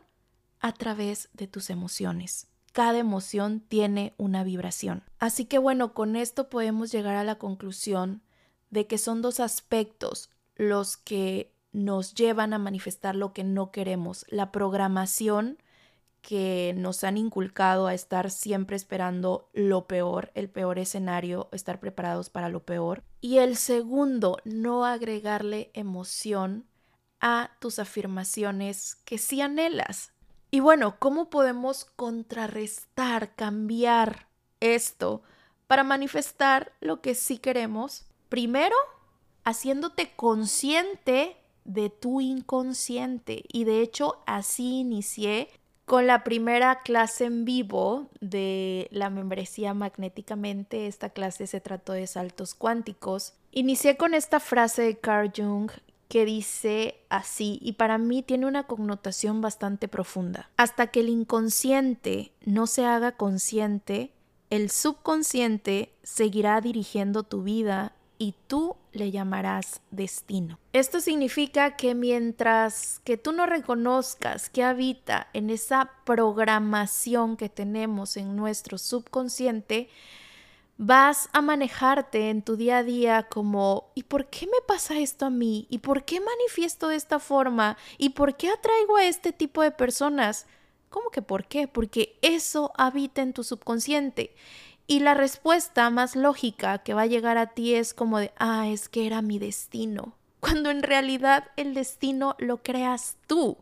A 0.59 0.73
través 0.73 1.29
de 1.33 1.47
tus 1.47 1.69
emociones 1.69 2.49
cada 2.71 2.97
emoción 2.97 3.59
tiene 3.59 4.13
una 4.17 4.43
vibración. 4.43 5.03
Así 5.19 5.45
que 5.45 5.57
bueno, 5.57 5.93
con 5.93 6.15
esto 6.15 6.49
podemos 6.49 6.91
llegar 6.91 7.15
a 7.15 7.23
la 7.23 7.35
conclusión 7.35 8.21
de 8.69 8.87
que 8.87 8.97
son 8.97 9.21
dos 9.21 9.39
aspectos 9.39 10.29
los 10.55 10.97
que 10.97 11.51
nos 11.71 12.13
llevan 12.13 12.53
a 12.53 12.59
manifestar 12.59 13.15
lo 13.15 13.33
que 13.33 13.43
no 13.43 13.71
queremos. 13.71 14.25
La 14.29 14.51
programación 14.51 15.57
que 16.21 16.73
nos 16.77 17.03
han 17.03 17.17
inculcado 17.17 17.87
a 17.87 17.93
estar 17.93 18.31
siempre 18.31 18.75
esperando 18.75 19.49
lo 19.53 19.87
peor, 19.87 20.31
el 20.35 20.49
peor 20.49 20.79
escenario, 20.79 21.49
estar 21.51 21.79
preparados 21.79 22.29
para 22.29 22.49
lo 22.49 22.63
peor. 22.63 23.03
Y 23.21 23.37
el 23.37 23.55
segundo, 23.57 24.37
no 24.45 24.85
agregarle 24.85 25.71
emoción 25.73 26.65
a 27.21 27.51
tus 27.59 27.79
afirmaciones 27.79 28.95
que 29.05 29.17
sí 29.17 29.41
anhelas, 29.41 30.13
y 30.51 30.61
bueno, 30.61 30.95
¿cómo 30.97 31.29
podemos 31.29 31.85
contrarrestar, 31.95 33.35
cambiar 33.35 34.27
esto 34.59 35.21
para 35.67 35.83
manifestar 35.83 36.73
lo 36.81 37.01
que 37.01 37.13
sí 37.13 37.37
queremos? 37.37 38.07
Primero, 38.29 38.75
haciéndote 39.43 40.11
consciente 40.15 41.37
de 41.65 41.91
tu 41.91 42.19
inconsciente. 42.19 43.43
Y 43.47 43.65
de 43.65 43.81
hecho, 43.81 44.23
así 44.25 44.79
inicié 44.79 45.49
con 45.89 46.05
la 46.05 46.23
primera 46.23 46.83
clase 46.83 47.25
en 47.25 47.45
vivo 47.45 48.11
de 48.21 48.87
la 48.91 49.09
membresía 49.09 49.73
magnéticamente. 49.73 50.85
Esta 50.85 51.09
clase 51.09 51.47
se 51.47 51.61
trató 51.61 51.93
de 51.93 52.05
saltos 52.05 52.53
cuánticos. 52.53 53.33
Inicié 53.51 53.97
con 53.97 54.13
esta 54.13 54.39
frase 54.39 54.83
de 54.83 54.99
Carl 54.99 55.31
Jung 55.35 55.71
que 56.07 56.25
dice 56.25 56.99
así 57.09 57.57
y 57.63 57.73
para 57.73 57.97
mí 57.97 58.21
tiene 58.21 58.45
una 58.45 58.67
connotación 58.67 59.41
bastante 59.41 59.87
profunda. 59.87 60.51
Hasta 60.57 60.85
que 60.91 60.99
el 60.99 61.09
inconsciente 61.09 62.33
no 62.45 62.67
se 62.67 62.85
haga 62.85 63.13
consciente, 63.13 64.11
el 64.51 64.69
subconsciente 64.69 65.91
seguirá 66.03 66.61
dirigiendo 66.61 67.23
tu 67.23 67.41
vida 67.41 67.93
y 68.19 68.35
tú 68.47 68.75
le 68.91 69.11
llamarás 69.11 69.81
destino. 69.91 70.59
Esto 70.73 70.99
significa 70.99 71.77
que 71.77 71.95
mientras 71.95 72.99
que 73.05 73.17
tú 73.17 73.31
no 73.31 73.45
reconozcas 73.45 74.49
que 74.49 74.61
habita 74.61 75.29
en 75.33 75.49
esa 75.49 75.89
programación 76.03 77.37
que 77.37 77.47
tenemos 77.47 78.17
en 78.17 78.35
nuestro 78.35 78.77
subconsciente, 78.77 79.89
vas 80.77 81.29
a 81.31 81.41
manejarte 81.41 82.29
en 82.29 82.41
tu 82.41 82.57
día 82.57 82.79
a 82.79 82.83
día 82.83 83.23
como 83.23 83.91
¿y 83.95 84.03
por 84.03 84.27
qué 84.27 84.47
me 84.47 84.61
pasa 84.67 84.99
esto 84.99 85.25
a 85.25 85.29
mí? 85.29 85.65
¿Y 85.69 85.79
por 85.79 86.03
qué 86.03 86.19
manifiesto 86.19 86.89
de 86.89 86.97
esta 86.97 87.19
forma? 87.19 87.77
¿Y 87.97 88.09
por 88.09 88.35
qué 88.35 88.49
atraigo 88.49 88.97
a 88.97 89.05
este 89.05 89.31
tipo 89.31 89.61
de 89.61 89.71
personas? 89.71 90.45
¿Cómo 90.89 91.09
que 91.09 91.21
por 91.21 91.45
qué? 91.45 91.67
Porque 91.67 92.17
eso 92.21 92.73
habita 92.75 93.21
en 93.21 93.31
tu 93.31 93.43
subconsciente. 93.43 94.35
Y 94.89 95.01
la 95.01 95.13
respuesta 95.13 95.87
más 95.91 96.15
lógica 96.15 96.79
que 96.79 96.95
va 96.95 97.03
a 97.03 97.05
llegar 97.05 97.37
a 97.37 97.53
ti 97.53 97.75
es 97.75 97.93
como 97.93 98.17
de, 98.17 98.31
ah, 98.39 98.67
es 98.69 98.89
que 98.89 99.05
era 99.05 99.21
mi 99.21 99.37
destino. 99.37 100.15
Cuando 100.39 100.71
en 100.71 100.81
realidad 100.81 101.43
el 101.57 101.75
destino 101.75 102.35
lo 102.39 102.63
creas 102.63 103.15
tú. 103.27 103.57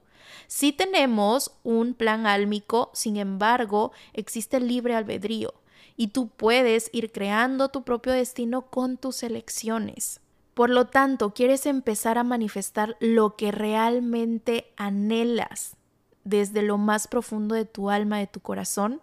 Sí 0.48 0.72
tenemos 0.72 1.52
un 1.64 1.96
plan 1.96 2.28
álmico, 2.28 2.92
sin 2.94 3.18
embargo, 3.18 3.92
existe 4.14 4.56
el 4.56 4.70
libre 4.70 4.96
albedrío 4.96 5.54
y 5.98 6.08
tú 6.08 6.30
puedes 6.30 6.90
ir 6.94 7.12
creando 7.12 7.68
tu 7.68 7.84
propio 7.84 8.14
destino 8.14 8.62
con 8.62 8.96
tus 8.96 9.22
elecciones. 9.22 10.22
Por 10.54 10.70
lo 10.70 10.88
tanto, 10.88 11.34
quieres 11.34 11.66
empezar 11.66 12.18
a 12.18 12.24
manifestar 12.24 12.96
lo 13.02 13.36
que 13.36 13.52
realmente 13.52 14.72
anhelas 14.78 15.76
desde 16.24 16.62
lo 16.62 16.78
más 16.78 17.10
profundo 17.10 17.54
de 17.54 17.66
tu 17.66 17.90
alma, 17.90 18.18
de 18.18 18.28
tu 18.28 18.40
corazón. 18.40 19.02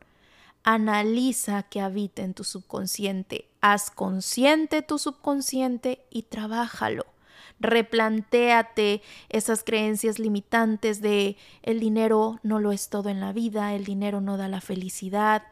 Analiza 0.64 1.62
que 1.64 1.80
habita 1.80 2.22
en 2.22 2.34
tu 2.34 2.42
subconsciente. 2.42 3.48
Haz 3.60 3.90
consciente 3.90 4.82
tu 4.82 4.98
subconsciente 4.98 6.04
y 6.10 6.22
trabájalo. 6.22 7.06
Replantéate 7.60 9.02
esas 9.28 9.62
creencias 9.62 10.18
limitantes 10.18 11.00
de 11.00 11.36
el 11.62 11.80
dinero 11.80 12.40
no 12.42 12.58
lo 12.58 12.72
es 12.72 12.88
todo 12.88 13.10
en 13.10 13.20
la 13.20 13.32
vida, 13.32 13.74
el 13.74 13.84
dinero 13.84 14.20
no 14.20 14.36
da 14.36 14.48
la 14.48 14.60
felicidad, 14.60 15.44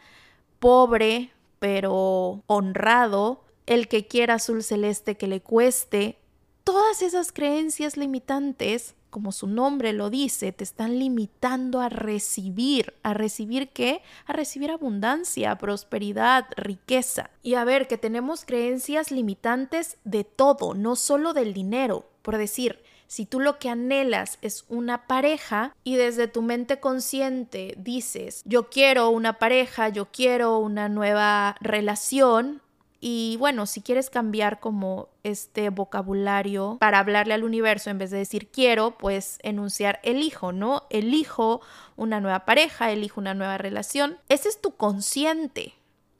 pobre 0.59 1.31
pero 1.62 2.42
honrado, 2.48 3.44
el 3.66 3.87
que 3.87 4.09
quiera 4.09 4.35
azul 4.35 4.64
celeste 4.64 5.16
que 5.16 5.29
le 5.29 5.40
cueste, 5.40 6.18
todas 6.64 7.03
esas 7.03 7.31
creencias 7.31 7.96
limitantes, 7.96 8.96
como 9.12 9.31
su 9.31 9.46
nombre 9.46 9.92
lo 9.92 10.09
dice, 10.09 10.53
te 10.53 10.64
están 10.64 10.98
limitando 10.98 11.81
a 11.81 11.90
recibir. 11.90 12.94
¿A 13.03 13.12
recibir 13.12 13.68
qué? 13.68 14.01
A 14.25 14.33
recibir 14.33 14.70
abundancia, 14.70 15.55
prosperidad, 15.59 16.46
riqueza. 16.57 17.29
Y 17.42 17.55
a 17.55 17.64
ver, 17.64 17.88
que 17.88 17.98
tenemos 17.98 18.46
creencias 18.46 19.11
limitantes 19.11 19.98
de 20.05 20.25
todo, 20.25 20.72
no 20.72 20.96
solo 20.96 21.35
del 21.35 21.53
dinero. 21.53 22.09
Por 22.22 22.38
decir, 22.38 22.83
si 23.07 23.27
tú 23.27 23.40
lo 23.40 23.59
que 23.59 23.68
anhelas 23.68 24.38
es 24.40 24.64
una 24.70 25.07
pareja 25.07 25.77
y 25.85 25.96
desde 25.96 26.27
tu 26.27 26.40
mente 26.40 26.81
consciente 26.81 27.75
dices, 27.77 28.40
yo 28.46 28.70
quiero 28.70 29.11
una 29.11 29.35
pareja, 29.35 29.90
yo 29.90 30.07
quiero 30.07 30.57
una 30.57 30.88
nueva 30.88 31.57
relación, 31.61 32.62
y 33.05 33.37
bueno, 33.41 33.67
si 33.67 33.83
quieres 33.83 34.11
cambiar 34.11 34.61
como 34.61 35.09
este 35.25 35.71
vocabulario 35.71 36.77
para 36.79 37.01
hablarle 37.01 37.35
al 37.35 37.43
universo 37.43 37.91
en 37.91 37.99
vez 37.99 38.12
de 38.12 38.19
decir 38.19 38.47
quiero, 38.47 38.97
pues 38.97 39.41
enunciar 39.43 39.99
elijo, 40.05 40.53
¿no? 40.53 40.85
Elijo 40.88 41.62
una 41.97 42.21
nueva 42.21 42.45
pareja, 42.45 42.93
elijo 42.93 43.21
una 43.21 43.35
nueva 43.35 43.59
relación. 43.59 44.19
Ese 44.29 44.49
es 44.49 44.61
tu 44.61 44.77
consciente. 44.77 45.75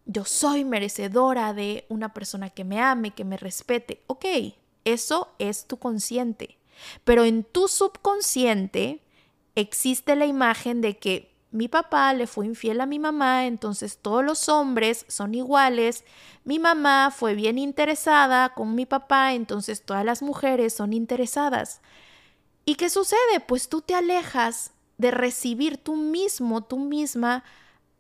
Yo 0.07 0.25
soy 0.25 0.64
merecedora 0.64 1.55
de 1.55 1.87
una 1.88 2.12
persona 2.12 2.51
que 2.51 2.64
me 2.64 2.81
ame, 2.81 3.12
que 3.12 3.25
me 3.25 3.37
respete. 3.37 4.03
Ok, 4.09 4.25
eso 4.85 5.29
es 5.38 5.66
tu 5.68 5.77
consciente. 5.77 6.59
Pero 7.05 7.23
en 7.23 7.45
tu 7.45 7.68
subconsciente 7.68 9.05
existe 9.55 10.16
la 10.16 10.27
imagen 10.27 10.81
de 10.81 10.99
que 10.99 11.32
mi 11.53 11.69
papá 11.69 12.12
le 12.15 12.27
fue 12.27 12.47
infiel 12.47 12.81
a 12.81 12.87
mi 12.87 12.99
mamá, 12.99 13.47
entonces 13.47 13.99
todos 13.99 14.25
los 14.25 14.49
hombres 14.49 15.05
son 15.09 15.35
iguales, 15.35 16.05
mi 16.45 16.59
mamá 16.59 17.12
fue 17.15 17.35
bien 17.35 17.59
interesada 17.59 18.55
con 18.55 18.75
mi 18.75 18.87
papá, 18.87 19.35
entonces 19.35 19.83
todas 19.85 20.05
las 20.05 20.23
mujeres 20.23 20.75
son 20.75 20.93
interesadas. 20.93 21.83
¿Y 22.65 22.77
qué 22.77 22.88
sucede? 22.91 23.41
Pues 23.47 23.69
tú 23.69 23.83
te 23.83 23.95
alejas 23.95 24.73
de 24.99 25.11
recibir 25.11 25.77
tú 25.77 25.97
mismo, 25.97 26.62
tú 26.62 26.79
misma, 26.79 27.45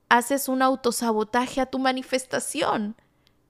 haces 0.08 0.48
un 0.48 0.62
autosabotaje 0.62 1.60
a 1.60 1.66
tu 1.66 1.78
manifestación, 1.78 2.96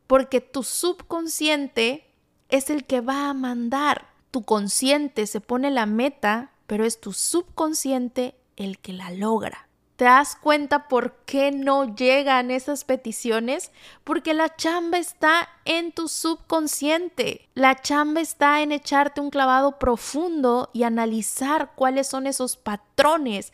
porque 0.07 0.41
tu 0.41 0.63
subconsciente 0.63 2.07
es 2.49 2.71
el 2.71 2.85
que 2.85 3.01
va 3.01 3.31
a 3.31 3.35
mandar. 3.35 4.09
Tu 4.31 4.43
consciente 4.43 5.27
se 5.27 5.41
pone 5.41 5.71
la 5.71 5.87
meta, 5.87 6.53
pero 6.67 6.85
es 6.85 7.01
tu 7.01 7.13
subconsciente 7.13 8.35
el 8.57 8.79
que 8.79 8.93
la 8.93 9.11
logra. 9.11 9.69
¿Te 10.03 10.07
das 10.07 10.35
cuenta 10.35 10.89
por 10.89 11.15
qué 11.27 11.53
no 11.53 11.95
llegan 11.95 12.51
esas 12.51 12.83
peticiones? 12.83 13.71
Porque 14.03 14.35
la 14.35 14.57
chamba 14.57 14.99
está 14.99 15.49
en 15.65 15.93
tu 15.93 16.09
subconsciente. 16.09 17.49
La 17.55 17.81
chamba 17.81 18.21
está 18.21 18.63
en 18.63 18.73
echarte 18.73 19.21
un 19.21 19.31
clavado 19.31 19.79
profundo 19.79 20.71
y 20.73 20.83
analizar 20.83 21.75
cuáles 21.77 22.09
son 22.09 22.27
esos 22.27 22.57
patrones, 22.57 23.53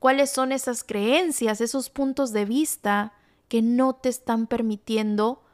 cuáles 0.00 0.32
son 0.32 0.50
esas 0.50 0.82
creencias, 0.82 1.60
esos 1.60 1.90
puntos 1.90 2.32
de 2.32 2.44
vista 2.44 3.12
que 3.46 3.62
no 3.62 3.92
te 3.92 4.08
están 4.08 4.48
permitiendo 4.48 5.44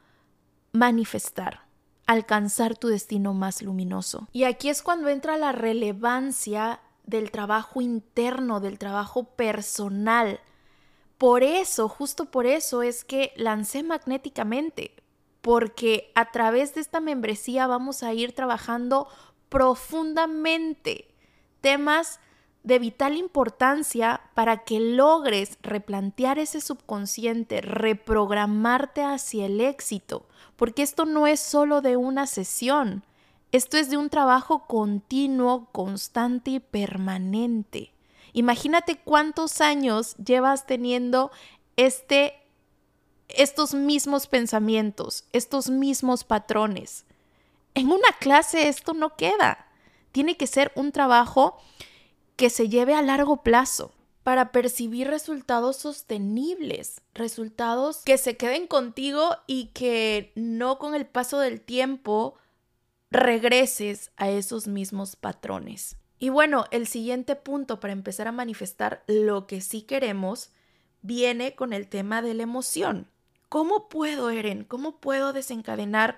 manifestar, 0.71 1.67
alcanzar 2.07 2.75
tu 2.75 2.87
destino 2.87 3.35
más 3.35 3.61
luminoso. 3.61 4.27
Y 4.31 4.45
aquí 4.45 4.69
es 4.69 4.81
cuando 4.81 5.07
entra 5.07 5.37
la 5.37 5.51
relevancia 5.51 6.79
del 7.05 7.31
trabajo 7.31 7.81
interno, 7.81 8.59
del 8.59 8.77
trabajo 8.79 9.23
personal. 9.23 10.39
Por 11.17 11.43
eso, 11.43 11.87
justo 11.89 12.25
por 12.25 12.45
eso 12.45 12.81
es 12.81 13.03
que 13.03 13.33
lancé 13.35 13.83
magnéticamente, 13.83 14.95
porque 15.41 16.11
a 16.15 16.31
través 16.31 16.73
de 16.73 16.81
esta 16.81 16.99
membresía 16.99 17.67
vamos 17.67 18.03
a 18.03 18.13
ir 18.13 18.33
trabajando 18.33 19.07
profundamente 19.49 21.13
temas 21.61 22.19
de 22.63 22.79
vital 22.79 23.17
importancia 23.17 24.21
para 24.33 24.63
que 24.63 24.79
logres 24.79 25.57
replantear 25.61 26.37
ese 26.37 26.61
subconsciente, 26.61 27.61
reprogramarte 27.61 29.03
hacia 29.03 29.47
el 29.47 29.61
éxito, 29.61 30.27
porque 30.55 30.83
esto 30.83 31.05
no 31.05 31.27
es 31.27 31.39
solo 31.39 31.81
de 31.81 31.97
una 31.97 32.27
sesión, 32.27 33.03
esto 33.51 33.77
es 33.77 33.89
de 33.89 33.97
un 33.97 34.09
trabajo 34.09 34.65
continuo, 34.67 35.67
constante 35.71 36.51
y 36.51 36.59
permanente. 36.59 37.93
Imagínate 38.33 38.97
cuántos 38.97 39.59
años 39.59 40.15
llevas 40.15 40.65
teniendo 40.65 41.31
este, 41.75 42.33
estos 43.27 43.73
mismos 43.73 44.27
pensamientos, 44.27 45.25
estos 45.33 45.69
mismos 45.69 46.23
patrones. 46.23 47.05
En 47.73 47.87
una 47.87 48.09
clase 48.19 48.69
esto 48.69 48.93
no 48.93 49.15
queda. 49.15 49.67
Tiene 50.11 50.37
que 50.37 50.47
ser 50.47 50.71
un 50.75 50.91
trabajo 50.91 51.57
que 52.37 52.49
se 52.49 52.69
lleve 52.69 52.93
a 52.93 53.01
largo 53.01 53.43
plazo 53.43 53.91
para 54.23 54.51
percibir 54.51 55.07
resultados 55.07 55.77
sostenibles, 55.77 57.01
resultados 57.13 58.03
que 58.05 58.17
se 58.17 58.37
queden 58.37 58.67
contigo 58.67 59.35
y 59.47 59.67
que 59.67 60.31
no 60.35 60.77
con 60.77 60.95
el 60.95 61.05
paso 61.05 61.39
del 61.39 61.59
tiempo 61.59 62.35
regreses 63.11 64.11
a 64.15 64.29
esos 64.29 64.67
mismos 64.67 65.15
patrones. 65.15 65.97
Y 66.17 66.29
bueno, 66.29 66.65
el 66.71 66.87
siguiente 66.87 67.35
punto 67.35 67.79
para 67.79 67.93
empezar 67.93 68.27
a 68.27 68.31
manifestar 68.31 69.03
lo 69.07 69.47
que 69.47 69.59
sí 69.59 69.81
queremos 69.81 70.51
viene 71.01 71.55
con 71.55 71.73
el 71.73 71.87
tema 71.87 72.21
de 72.21 72.33
la 72.33 72.43
emoción. 72.43 73.07
¿Cómo 73.49 73.89
puedo, 73.89 74.29
Eren? 74.29 74.63
¿Cómo 74.63 75.01
puedo 75.01 75.33
desencadenar 75.33 76.17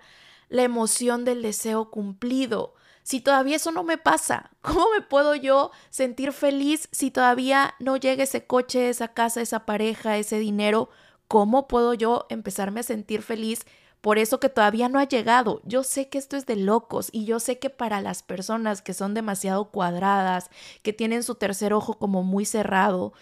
la 0.49 0.63
emoción 0.63 1.25
del 1.25 1.41
deseo 1.41 1.89
cumplido? 1.89 2.75
Si 3.01 3.21
todavía 3.21 3.55
eso 3.55 3.71
no 3.71 3.83
me 3.83 3.97
pasa, 3.97 4.51
¿cómo 4.61 4.85
me 4.95 5.01
puedo 5.01 5.33
yo 5.35 5.71
sentir 5.89 6.31
feliz 6.31 6.89
si 6.91 7.09
todavía 7.09 7.73
no 7.79 7.97
llega 7.97 8.23
ese 8.23 8.45
coche, 8.45 8.89
esa 8.89 9.09
casa, 9.09 9.41
esa 9.41 9.65
pareja, 9.65 10.17
ese 10.17 10.37
dinero? 10.37 10.89
¿Cómo 11.27 11.67
puedo 11.67 11.95
yo 11.95 12.27
empezarme 12.29 12.81
a 12.81 12.83
sentir 12.83 13.23
feliz 13.23 13.65
por 14.03 14.19
eso 14.19 14.41
que 14.41 14.49
todavía 14.49 14.89
no 14.89 14.99
ha 14.99 15.07
llegado. 15.07 15.61
Yo 15.63 15.81
sé 15.81 16.09
que 16.09 16.17
esto 16.17 16.35
es 16.35 16.45
de 16.45 16.57
locos 16.57 17.07
y 17.13 17.23
yo 17.23 17.39
sé 17.39 17.57
que 17.57 17.69
para 17.69 18.01
las 18.01 18.21
personas 18.21 18.81
que 18.81 18.93
son 18.93 19.13
demasiado 19.13 19.71
cuadradas, 19.71 20.49
que 20.81 20.91
tienen 20.91 21.23
su 21.23 21.35
tercer 21.35 21.71
ojo 21.71 21.97
como 21.97 22.21
muy 22.21 22.43
cerrado, 22.43 23.13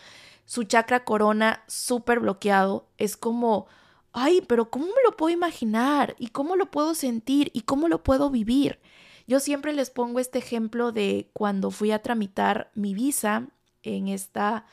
su 0.46 0.64
chakra 0.64 1.04
corona 1.04 1.64
súper 1.68 2.20
bloqueado, 2.20 2.88
es 2.98 3.16
como, 3.16 3.68
ay, 4.12 4.42
pero 4.48 4.72
¿cómo 4.72 4.88
me 4.88 5.04
lo 5.06 5.16
puedo 5.16 5.32
imaginar? 5.32 6.16
¿Y 6.18 6.30
cómo 6.30 6.56
lo 6.56 6.72
puedo 6.72 6.96
sentir? 6.96 7.52
¿Y 7.54 7.62
cómo 7.62 7.88
lo 7.88 8.02
puedo 8.02 8.32
vivir? 8.32 8.80
Yo 9.28 9.40
siempre 9.40 9.74
les 9.74 9.92
pongo 9.92 10.20
este 10.20 10.40
ejemplo 10.40 10.92
de 10.92 11.30
cuando 11.34 11.70
fui 11.70 11.92
a 11.92 12.02
tramitar 12.02 12.72
mi 12.74 12.96
visa 12.96 13.50
en 13.84 14.08
esta 14.08 14.66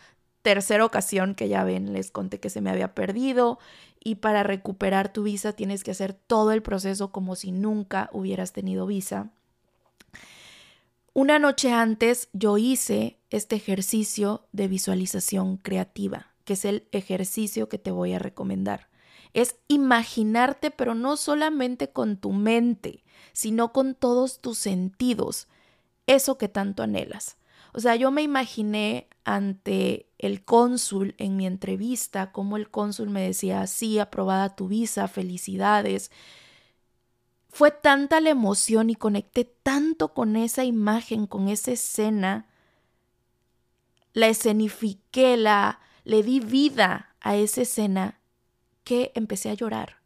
tercera 0.48 0.86
ocasión 0.86 1.34
que 1.34 1.46
ya 1.50 1.62
ven, 1.62 1.92
les 1.92 2.10
conté 2.10 2.40
que 2.40 2.48
se 2.48 2.62
me 2.62 2.70
había 2.70 2.94
perdido 2.94 3.58
y 4.02 4.14
para 4.14 4.44
recuperar 4.44 5.12
tu 5.12 5.24
visa 5.24 5.52
tienes 5.52 5.84
que 5.84 5.90
hacer 5.90 6.14
todo 6.14 6.52
el 6.52 6.62
proceso 6.62 7.12
como 7.12 7.36
si 7.36 7.52
nunca 7.52 8.08
hubieras 8.14 8.54
tenido 8.54 8.86
visa. 8.86 9.28
Una 11.12 11.38
noche 11.38 11.70
antes 11.70 12.30
yo 12.32 12.56
hice 12.56 13.18
este 13.28 13.56
ejercicio 13.56 14.46
de 14.52 14.68
visualización 14.68 15.58
creativa, 15.58 16.28
que 16.46 16.54
es 16.54 16.64
el 16.64 16.88
ejercicio 16.92 17.68
que 17.68 17.76
te 17.76 17.90
voy 17.90 18.14
a 18.14 18.18
recomendar. 18.18 18.88
Es 19.34 19.56
imaginarte, 19.68 20.70
pero 20.70 20.94
no 20.94 21.18
solamente 21.18 21.90
con 21.90 22.16
tu 22.16 22.32
mente, 22.32 23.04
sino 23.34 23.74
con 23.74 23.94
todos 23.94 24.40
tus 24.40 24.56
sentidos, 24.56 25.46
eso 26.06 26.38
que 26.38 26.48
tanto 26.48 26.82
anhelas. 26.82 27.37
O 27.78 27.80
sea, 27.80 27.94
yo 27.94 28.10
me 28.10 28.22
imaginé 28.22 29.06
ante 29.22 30.10
el 30.18 30.44
cónsul 30.44 31.14
en 31.16 31.36
mi 31.36 31.46
entrevista, 31.46 32.32
como 32.32 32.56
el 32.56 32.70
cónsul 32.70 33.08
me 33.08 33.22
decía, 33.22 33.64
sí, 33.68 34.00
aprobada 34.00 34.56
tu 34.56 34.66
visa, 34.66 35.06
felicidades. 35.06 36.10
Fue 37.48 37.70
tanta 37.70 38.20
la 38.20 38.30
emoción 38.30 38.90
y 38.90 38.96
conecté 38.96 39.44
tanto 39.44 40.12
con 40.12 40.34
esa 40.34 40.64
imagen, 40.64 41.28
con 41.28 41.48
esa 41.48 41.70
escena, 41.70 42.48
la 44.12 44.26
escenifiqué, 44.26 45.36
la, 45.36 45.78
le 46.02 46.24
di 46.24 46.40
vida 46.40 47.14
a 47.20 47.36
esa 47.36 47.62
escena, 47.62 48.18
que 48.82 49.12
empecé 49.14 49.50
a 49.50 49.54
llorar. 49.54 49.97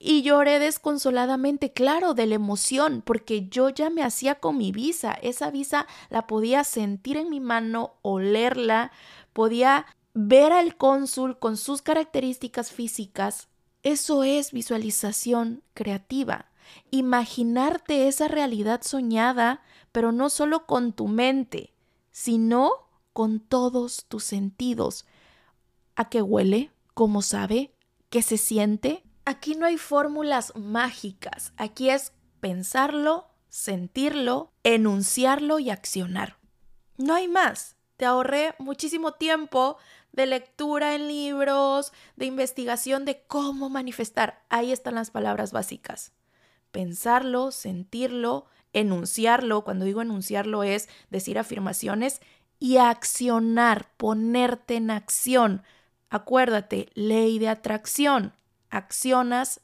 Y 0.00 0.22
lloré 0.22 0.60
desconsoladamente, 0.60 1.72
claro, 1.72 2.14
de 2.14 2.26
la 2.26 2.36
emoción, 2.36 3.02
porque 3.04 3.48
yo 3.48 3.68
ya 3.68 3.90
me 3.90 4.04
hacía 4.04 4.36
con 4.36 4.56
mi 4.56 4.70
visa. 4.70 5.12
Esa 5.12 5.50
visa 5.50 5.86
la 6.08 6.28
podía 6.28 6.62
sentir 6.62 7.16
en 7.16 7.30
mi 7.30 7.40
mano, 7.40 7.94
olerla, 8.02 8.92
podía 9.32 9.86
ver 10.14 10.52
al 10.52 10.76
cónsul 10.76 11.38
con 11.38 11.56
sus 11.56 11.82
características 11.82 12.70
físicas. 12.70 13.48
Eso 13.82 14.22
es 14.22 14.52
visualización 14.52 15.62
creativa. 15.74 16.46
Imaginarte 16.90 18.06
esa 18.06 18.28
realidad 18.28 18.82
soñada, 18.82 19.62
pero 19.90 20.12
no 20.12 20.30
solo 20.30 20.66
con 20.66 20.92
tu 20.92 21.08
mente, 21.08 21.72
sino 22.12 22.88
con 23.12 23.40
todos 23.40 24.04
tus 24.06 24.22
sentidos. 24.22 25.06
¿A 25.96 26.08
qué 26.08 26.22
huele? 26.22 26.70
¿Cómo 26.94 27.22
sabe? 27.22 27.72
¿Qué 28.10 28.22
se 28.22 28.38
siente? 28.38 29.02
Aquí 29.28 29.56
no 29.56 29.66
hay 29.66 29.76
fórmulas 29.76 30.54
mágicas, 30.56 31.52
aquí 31.58 31.90
es 31.90 32.14
pensarlo, 32.40 33.28
sentirlo, 33.50 34.54
enunciarlo 34.64 35.58
y 35.58 35.68
accionar. 35.68 36.38
No 36.96 37.14
hay 37.14 37.28
más. 37.28 37.76
Te 37.98 38.06
ahorré 38.06 38.54
muchísimo 38.58 39.12
tiempo 39.12 39.76
de 40.12 40.24
lectura 40.24 40.94
en 40.94 41.08
libros, 41.08 41.92
de 42.16 42.24
investigación 42.24 43.04
de 43.04 43.20
cómo 43.26 43.68
manifestar. 43.68 44.46
Ahí 44.48 44.72
están 44.72 44.94
las 44.94 45.10
palabras 45.10 45.52
básicas. 45.52 46.12
Pensarlo, 46.70 47.50
sentirlo, 47.50 48.46
enunciarlo. 48.72 49.62
Cuando 49.62 49.84
digo 49.84 50.00
enunciarlo 50.00 50.62
es 50.62 50.88
decir 51.10 51.38
afirmaciones 51.38 52.22
y 52.58 52.78
accionar, 52.78 53.90
ponerte 53.98 54.76
en 54.76 54.90
acción. 54.90 55.64
Acuérdate, 56.08 56.88
ley 56.94 57.38
de 57.38 57.50
atracción 57.50 58.32
accionas, 58.70 59.60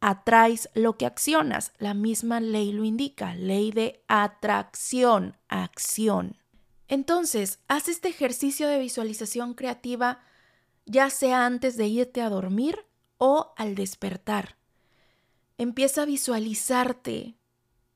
atraes 0.00 0.68
lo 0.74 0.96
que 0.96 1.06
accionas. 1.06 1.72
La 1.78 1.94
misma 1.94 2.40
ley 2.40 2.72
lo 2.72 2.84
indica, 2.84 3.34
ley 3.34 3.72
de 3.72 4.04
atracción, 4.08 5.36
acción. 5.48 6.36
Entonces, 6.88 7.58
haz 7.68 7.88
este 7.88 8.08
ejercicio 8.08 8.68
de 8.68 8.78
visualización 8.78 9.54
creativa 9.54 10.20
ya 10.86 11.10
sea 11.10 11.44
antes 11.44 11.76
de 11.76 11.88
irte 11.88 12.22
a 12.22 12.30
dormir 12.30 12.86
o 13.18 13.52
al 13.56 13.74
despertar. 13.74 14.56
Empieza 15.58 16.02
a 16.02 16.06
visualizarte 16.06 17.36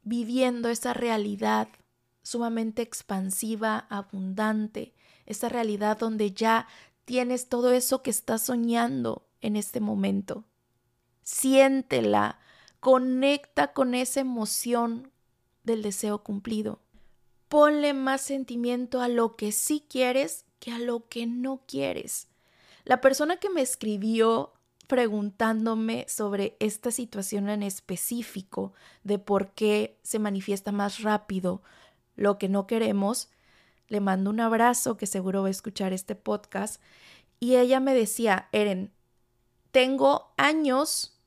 viviendo 0.02 0.68
esa 0.68 0.92
realidad 0.92 1.68
sumamente 2.22 2.82
expansiva, 2.82 3.86
abundante, 3.90 4.94
esa 5.24 5.48
realidad 5.48 5.98
donde 5.98 6.32
ya 6.32 6.66
tienes 7.04 7.48
todo 7.48 7.72
eso 7.72 8.02
que 8.02 8.10
estás 8.10 8.42
soñando, 8.42 9.28
en 9.40 9.56
este 9.56 9.80
momento. 9.80 10.44
Siéntela, 11.22 12.38
conecta 12.80 13.72
con 13.72 13.94
esa 13.94 14.20
emoción 14.20 15.10
del 15.64 15.82
deseo 15.82 16.22
cumplido. 16.22 16.80
ponle 17.48 17.94
más 17.94 18.20
sentimiento 18.20 19.00
a 19.00 19.08
lo 19.08 19.34
que 19.34 19.50
sí 19.50 19.84
quieres 19.88 20.46
que 20.60 20.70
a 20.70 20.78
lo 20.78 21.08
que 21.08 21.26
no 21.26 21.62
quieres. 21.66 22.28
La 22.84 23.00
persona 23.00 23.38
que 23.38 23.50
me 23.50 23.60
escribió 23.60 24.52
preguntándome 24.86 26.06
sobre 26.08 26.56
esta 26.60 26.90
situación 26.90 27.48
en 27.48 27.62
específico, 27.62 28.72
de 29.04 29.18
por 29.18 29.52
qué 29.52 29.98
se 30.02 30.18
manifiesta 30.18 30.72
más 30.72 31.02
rápido 31.02 31.62
lo 32.16 32.38
que 32.38 32.48
no 32.48 32.66
queremos, 32.66 33.30
le 33.88 34.00
mando 34.00 34.30
un 34.30 34.40
abrazo 34.40 34.96
que 34.96 35.06
seguro 35.06 35.42
va 35.42 35.48
a 35.48 35.52
escuchar 35.52 35.92
este 35.92 36.14
podcast. 36.14 36.80
Y 37.40 37.56
ella 37.56 37.80
me 37.80 37.94
decía, 37.94 38.48
Eren, 38.52 38.92
tengo 39.70 40.32
años, 40.36 41.18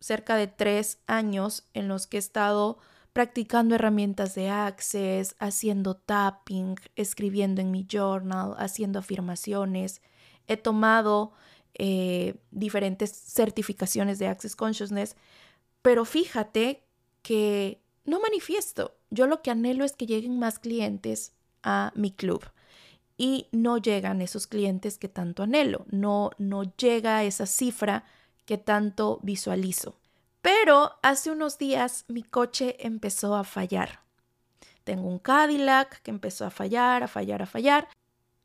cerca 0.00 0.36
de 0.36 0.46
tres 0.46 0.98
años, 1.06 1.64
en 1.74 1.88
los 1.88 2.06
que 2.06 2.16
he 2.16 2.20
estado 2.20 2.78
practicando 3.12 3.74
herramientas 3.74 4.34
de 4.34 4.48
Access, 4.48 5.34
haciendo 5.38 5.96
tapping, 5.96 6.76
escribiendo 6.96 7.60
en 7.60 7.70
mi 7.70 7.86
journal, 7.90 8.54
haciendo 8.58 9.00
afirmaciones. 9.00 10.00
He 10.46 10.56
tomado 10.56 11.32
eh, 11.74 12.36
diferentes 12.50 13.10
certificaciones 13.10 14.18
de 14.18 14.28
Access 14.28 14.56
Consciousness, 14.56 15.16
pero 15.82 16.04
fíjate 16.04 16.84
que 17.22 17.82
no 18.04 18.20
manifiesto. 18.20 18.96
Yo 19.10 19.26
lo 19.26 19.42
que 19.42 19.50
anhelo 19.50 19.84
es 19.84 19.92
que 19.92 20.06
lleguen 20.06 20.38
más 20.38 20.58
clientes 20.58 21.32
a 21.62 21.92
mi 21.94 22.12
club 22.12 22.44
y 23.20 23.48
no 23.52 23.76
llegan 23.76 24.22
esos 24.22 24.46
clientes 24.46 24.96
que 24.96 25.06
tanto 25.06 25.42
anhelo, 25.42 25.84
no, 25.90 26.30
no 26.38 26.62
llega 26.78 27.22
esa 27.22 27.44
cifra 27.44 28.04
que 28.46 28.56
tanto 28.56 29.20
visualizo. 29.22 29.98
Pero 30.40 30.92
hace 31.02 31.30
unos 31.30 31.58
días 31.58 32.06
mi 32.08 32.22
coche 32.22 32.78
empezó 32.80 33.36
a 33.36 33.44
fallar. 33.44 34.00
Tengo 34.84 35.06
un 35.06 35.18
Cadillac 35.18 36.00
que 36.00 36.10
empezó 36.10 36.46
a 36.46 36.50
fallar, 36.50 37.02
a 37.02 37.08
fallar, 37.08 37.42
a 37.42 37.46
fallar. 37.46 37.88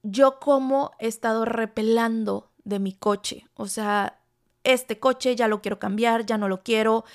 Yo 0.03 0.41
como 0.41 0.91
he 0.99 1.07
estado 1.07 1.45
repelando 1.45 2.51
de 2.65 2.79
mi 2.79 2.91
coche, 2.91 3.47
o 3.53 3.67
sea, 3.67 4.19
este 4.65 4.99
coche 4.99 5.37
ya 5.37 5.47
lo 5.47 5.61
quiero 5.61 5.79
cambiar, 5.79 6.25
ya 6.25 6.37
no 6.37 6.49
lo 6.49 6.63
quiero. 6.63 7.05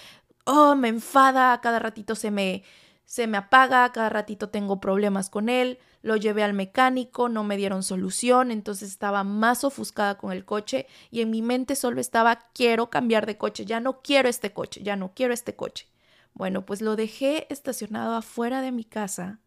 Oh, 0.47 0.75
me 0.77 0.89
enfada, 0.89 1.61
cada 1.61 1.79
ratito 1.79 2.15
se 2.15 2.31
me 2.31 2.65
se 3.05 3.27
me 3.27 3.37
apaga, 3.37 3.93
cada 3.93 4.09
ratito 4.09 4.49
tengo 4.49 4.81
problemas 4.81 5.29
con 5.29 5.51
él, 5.51 5.79
lo 6.03 6.17
llevé 6.17 6.43
al 6.43 6.55
mecánico, 6.55 7.29
no 7.29 7.45
me 7.45 7.57
dieron 7.57 7.83
solución, 7.83 8.51
entonces 8.51 8.91
estaba 8.91 9.25
más 9.25 9.65
ofuscada 9.65 10.17
con 10.17 10.33
el 10.33 10.45
coche 10.45 10.87
y 11.11 11.21
en 11.21 11.31
mi 11.31 11.43
mente 11.43 11.77
solo 11.77 12.01
estaba 12.01 12.49
quiero 12.55 12.91
cambiar 12.91 13.27
de 13.27 13.37
coche, 13.37 13.65
ya 13.65 13.81
no 13.81 14.01
quiero 14.03 14.29
este 14.29 14.53
coche, 14.53 14.83
ya 14.83 14.97
no 14.97 15.13
quiero 15.15 15.35
este 15.35 15.57
coche. 15.57 15.89
Bueno, 16.33 16.65
pues 16.65 16.81
lo 16.81 16.97
dejé 16.97 17.47
estacionado 17.51 18.15
afuera 18.15 18.63
de 18.63 18.73
mi 18.73 18.85
casa, 18.85 19.41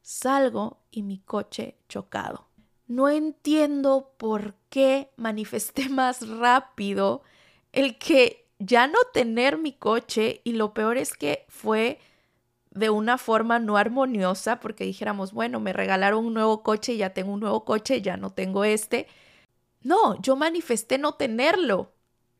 salgo 0.00 0.80
y 0.90 1.02
mi 1.02 1.18
coche 1.18 1.78
chocado. 1.88 2.48
No 2.86 3.08
entiendo 3.08 4.14
por 4.18 4.54
qué 4.68 5.12
manifesté 5.16 5.88
más 5.88 6.28
rápido 6.28 7.22
el 7.72 7.98
que 7.98 8.50
ya 8.58 8.86
no 8.86 8.98
tener 9.12 9.58
mi 9.58 9.72
coche 9.72 10.40
y 10.44 10.52
lo 10.52 10.74
peor 10.74 10.96
es 10.96 11.14
que 11.14 11.46
fue 11.48 11.98
de 12.74 12.90
una 12.90 13.18
forma 13.18 13.58
no 13.58 13.76
armoniosa, 13.76 14.60
porque 14.60 14.84
dijéramos, 14.84 15.32
bueno, 15.32 15.60
me 15.60 15.72
regalaron 15.72 16.24
un 16.24 16.34
nuevo 16.34 16.62
coche, 16.62 16.96
ya 16.96 17.10
tengo 17.10 17.32
un 17.32 17.40
nuevo 17.40 17.64
coche, 17.64 18.02
ya 18.02 18.16
no 18.16 18.30
tengo 18.30 18.64
este. 18.64 19.06
No, 19.82 20.20
yo 20.22 20.36
manifesté 20.36 20.98
no 20.98 21.14
tenerlo. 21.14 21.92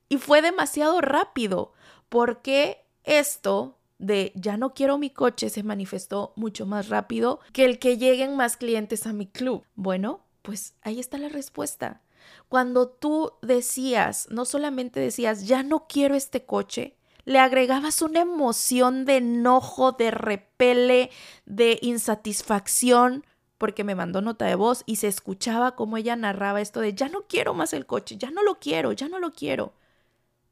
Y 0.09 0.19
fue 0.19 0.43
demasiado 0.43 1.01
rápido, 1.01 1.73
porque 2.09 2.85
esto 3.05 3.79
de 3.99 4.33
ya 4.35 4.57
no 4.57 4.75
quiero 4.75 4.99
mi 4.99 5.11
coche 5.11 5.49
se 5.49 5.63
manifestó 5.63 6.33
mucho 6.35 6.67
más 6.67 6.89
rápido 6.89 7.41
que 7.53 7.65
el 7.65 7.79
que 7.79 7.99
lleguen 7.99 8.37
más 8.37 8.57
clientes 8.57 9.07
a 9.07 9.13
mi 9.13 9.27
club. 9.27 9.65
Bueno, 9.75 10.21
pues 10.43 10.75
ahí 10.83 10.99
está 10.99 11.19
la 11.19 11.29
respuesta. 11.29 12.03
Cuando 12.49 12.89
tú 12.89 13.33
decías, 13.43 14.29
no 14.31 14.45
solamente 14.45 15.01
decías, 15.01 15.47
ya 15.47 15.63
no 15.63 15.87
quiero 15.89 16.15
este 16.15 16.45
coche, 16.45 16.97
le 17.25 17.39
agregabas 17.39 18.03
una 18.03 18.21
emoción 18.21 19.05
de 19.05 19.19
enojo, 19.19 19.93
de 19.93 20.11
repele, 20.11 21.11
de 21.47 21.79
insatisfacción, 21.83 23.25
porque 23.59 23.85
me 23.85 23.95
mandó 23.95 24.21
nota 24.21 24.47
de 24.47 24.57
voz 24.57 24.83
y 24.87 24.97
se 24.97 25.09
escuchaba 25.09 25.77
como 25.77 25.97
ella 25.97 26.17
narraba 26.17 26.61
esto 26.61 26.81
de 26.81 26.95
ya 26.95 27.09
no 27.09 27.27
quiero 27.29 27.55
más 27.55 27.73
el 27.73 27.87
coche, 27.87 28.17
ya 28.19 28.31
no 28.31 28.43
lo 28.43 28.59
quiero, 28.59 28.93
ya 28.93 29.09
no 29.09 29.21
lo 29.21 29.33
quiero. 29.33 29.75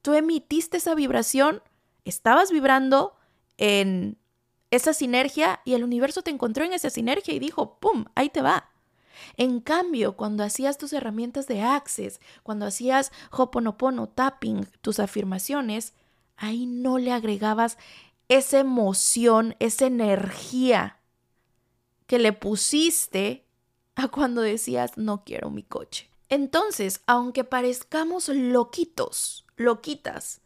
Tú 0.02 0.14
emitiste 0.14 0.76
esa 0.76 0.94
vibración, 0.94 1.62
estabas 2.04 2.52
vibrando 2.52 3.16
en 3.56 4.16
esa 4.70 4.94
sinergia 4.94 5.60
y 5.64 5.74
el 5.74 5.82
universo 5.82 6.22
te 6.22 6.30
encontró 6.30 6.64
en 6.64 6.72
esa 6.72 6.90
sinergia 6.90 7.34
y 7.34 7.40
dijo, 7.40 7.78
¡pum!, 7.80 8.04
ahí 8.14 8.28
te 8.28 8.42
va. 8.42 8.70
En 9.36 9.60
cambio, 9.60 10.16
cuando 10.16 10.44
hacías 10.44 10.78
tus 10.78 10.92
herramientas 10.92 11.46
de 11.46 11.62
Access, 11.62 12.20
cuando 12.42 12.66
hacías 12.66 13.12
Hoponopono, 13.30 14.08
tapping, 14.08 14.66
tus 14.80 15.00
afirmaciones, 15.00 15.94
ahí 16.40 16.66
no 16.66 16.98
le 16.98 17.12
agregabas 17.12 17.78
esa 18.28 18.58
emoción, 18.58 19.54
esa 19.60 19.86
energía 19.86 20.98
que 22.06 22.18
le 22.18 22.32
pusiste 22.32 23.46
a 23.94 24.08
cuando 24.08 24.40
decías 24.40 24.96
no 24.96 25.22
quiero 25.24 25.50
mi 25.50 25.62
coche. 25.62 26.10
Entonces, 26.28 27.02
aunque 27.06 27.44
parezcamos 27.44 28.28
loquitos, 28.28 29.44
loquitas, 29.56 30.40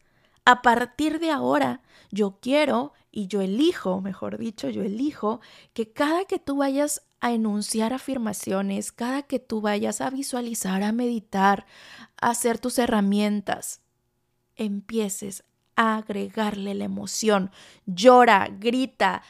a 0.45 0.63
partir 0.63 1.21
de 1.21 1.31
ahora 1.31 1.83
yo 2.11 2.39
quiero 2.41 2.93
y 3.11 3.29
yo 3.29 3.41
elijo, 3.41 4.01
mejor 4.01 4.37
dicho, 4.37 4.69
yo 4.69 4.83
elijo 4.83 5.41
que 5.73 5.93
cada 5.93 6.25
que 6.25 6.39
tú 6.39 6.57
vayas 6.57 7.03
a 7.21 7.33
enunciar 7.33 7.93
afirmaciones, 7.93 8.93
cada 8.93 9.23
que 9.23 9.39
tú 9.39 9.61
vayas 9.61 10.01
a 10.01 10.11
visualizar, 10.11 10.83
a 10.83 10.93
meditar, 10.93 11.67
a 12.21 12.31
hacer 12.31 12.59
tus 12.59 12.79
herramientas, 12.79 13.81
empieces 14.57 15.45
agregarle 15.77 16.75
la 16.75 16.85
emoción. 16.85 17.51
Llora, 17.87 18.49
grita, 18.59 19.23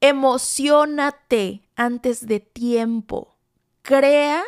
emocionate 0.00 1.62
antes 1.76 2.26
de 2.26 2.40
tiempo. 2.40 3.36
Crea 3.82 4.42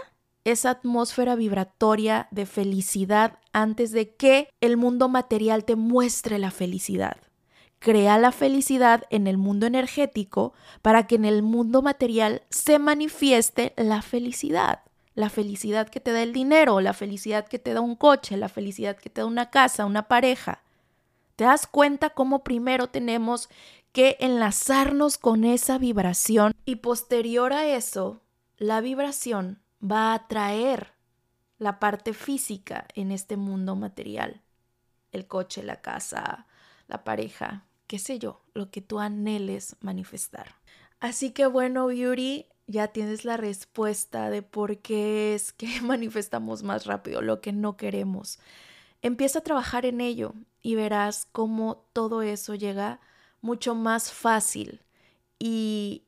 esa 0.45 0.71
atmósfera 0.71 1.35
vibratoria 1.35 2.29
de 2.31 2.47
felicidad 2.47 3.39
antes 3.53 3.93
de 3.93 4.15
que 4.15 4.49
el 4.61 4.77
mundo 4.77 5.09
material 5.09 5.65
te 5.65 5.77
muestre 5.77 6.39
la 6.39 6.51
felicidad. 6.51 7.17
Crea 7.79 8.19
la 8.19 8.31
felicidad 8.31 9.05
en 9.11 9.27
el 9.27 9.39
mundo 9.39 9.67
energético 9.67 10.53
para 10.83 11.07
que 11.07 11.15
en 11.15 11.25
el 11.25 11.43
mundo 11.43 11.81
material 11.81 12.43
se 12.51 12.79
manifieste 12.79 13.73
la 13.77 14.03
felicidad. 14.03 14.81
La 15.15 15.31
felicidad 15.31 15.89
que 15.89 15.99
te 15.99 16.13
da 16.13 16.23
el 16.23 16.33
dinero, 16.33 16.81
la 16.81 16.93
felicidad 16.93 17.49
que 17.49 17.59
te 17.59 17.75
da 17.75 17.81
un 17.81 17.97
coche, 17.97 18.37
la 18.37 18.49
felicidad 18.49 18.97
que 18.97 19.11
te 19.11 19.23
da 19.23 19.27
una 19.27 19.51
casa, 19.51 19.87
una 19.87 20.09
pareja. 20.09 20.63
¿Te 21.41 21.47
das 21.47 21.67
cuenta 21.67 22.11
cómo 22.11 22.45
primero 22.45 22.89
tenemos 22.89 23.49
que 23.93 24.19
enlazarnos 24.21 25.17
con 25.17 25.45
esa 25.45 25.79
vibración 25.79 26.53
y 26.67 26.77
posterior 26.77 27.55
a 27.55 27.67
eso, 27.67 28.21
la 28.59 28.83
vibración 28.83 29.63
va 29.83 30.13
a 30.13 30.29
traer 30.29 30.93
la 31.57 31.81
parte 31.81 32.13
física 32.13 32.87
en 32.95 33.11
este 33.11 33.39
mundo 33.39 33.75
material? 33.75 34.43
El 35.13 35.27
coche, 35.27 35.63
la 35.63 35.81
casa, 35.81 36.47
la 36.89 37.05
pareja, 37.05 37.65
qué 37.87 37.99
sé 37.99 38.19
yo, 38.19 38.43
lo 38.53 38.71
que 38.71 38.83
tú 38.83 38.99
anheles 38.99 39.77
manifestar. 39.81 40.57
Así 40.99 41.31
que 41.31 41.47
bueno, 41.47 41.91
Yuri, 41.91 42.49
ya 42.67 42.89
tienes 42.89 43.25
la 43.25 43.39
respuesta 43.39 44.29
de 44.29 44.43
por 44.43 44.77
qué 44.81 45.35
es 45.35 45.55
que 45.55 45.81
manifestamos 45.81 46.65
más 46.65 46.85
rápido 46.85 47.23
lo 47.23 47.41
que 47.41 47.53
no 47.53 47.79
queremos. 47.79 48.39
Empieza 49.01 49.39
a 49.39 49.43
trabajar 49.43 49.87
en 49.87 50.03
ello 50.03 50.35
y 50.63 50.75
verás 50.75 51.27
cómo 51.33 51.87
todo 51.93 52.23
eso 52.23 52.55
llega 52.55 53.01
mucho 53.41 53.75
más 53.75 54.13
fácil. 54.13 54.83
Y 55.39 56.05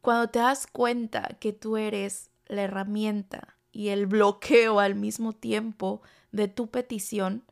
cuando 0.00 0.28
te 0.28 0.40
das 0.40 0.66
cuenta 0.66 1.36
que 1.40 1.52
tú 1.52 1.76
eres 1.76 2.30
la 2.46 2.62
herramienta 2.62 3.56
y 3.72 3.88
el 3.88 4.06
bloqueo 4.06 4.80
al 4.80 4.94
mismo 4.94 5.32
tiempo 5.32 6.02
de 6.32 6.48
tu 6.48 6.68
petición, 6.68 7.44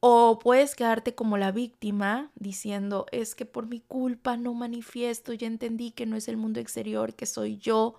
o 0.00 0.38
puedes 0.38 0.74
quedarte 0.74 1.14
como 1.14 1.36
la 1.36 1.52
víctima 1.52 2.30
diciendo, 2.34 3.04
es 3.12 3.34
que 3.34 3.44
por 3.44 3.66
mi 3.66 3.80
culpa 3.80 4.38
no 4.38 4.54
manifiesto, 4.54 5.34
ya 5.34 5.46
entendí 5.46 5.90
que 5.90 6.06
no 6.06 6.16
es 6.16 6.26
el 6.28 6.38
mundo 6.38 6.58
exterior, 6.58 7.14
que 7.14 7.26
soy 7.26 7.58
yo. 7.58 7.96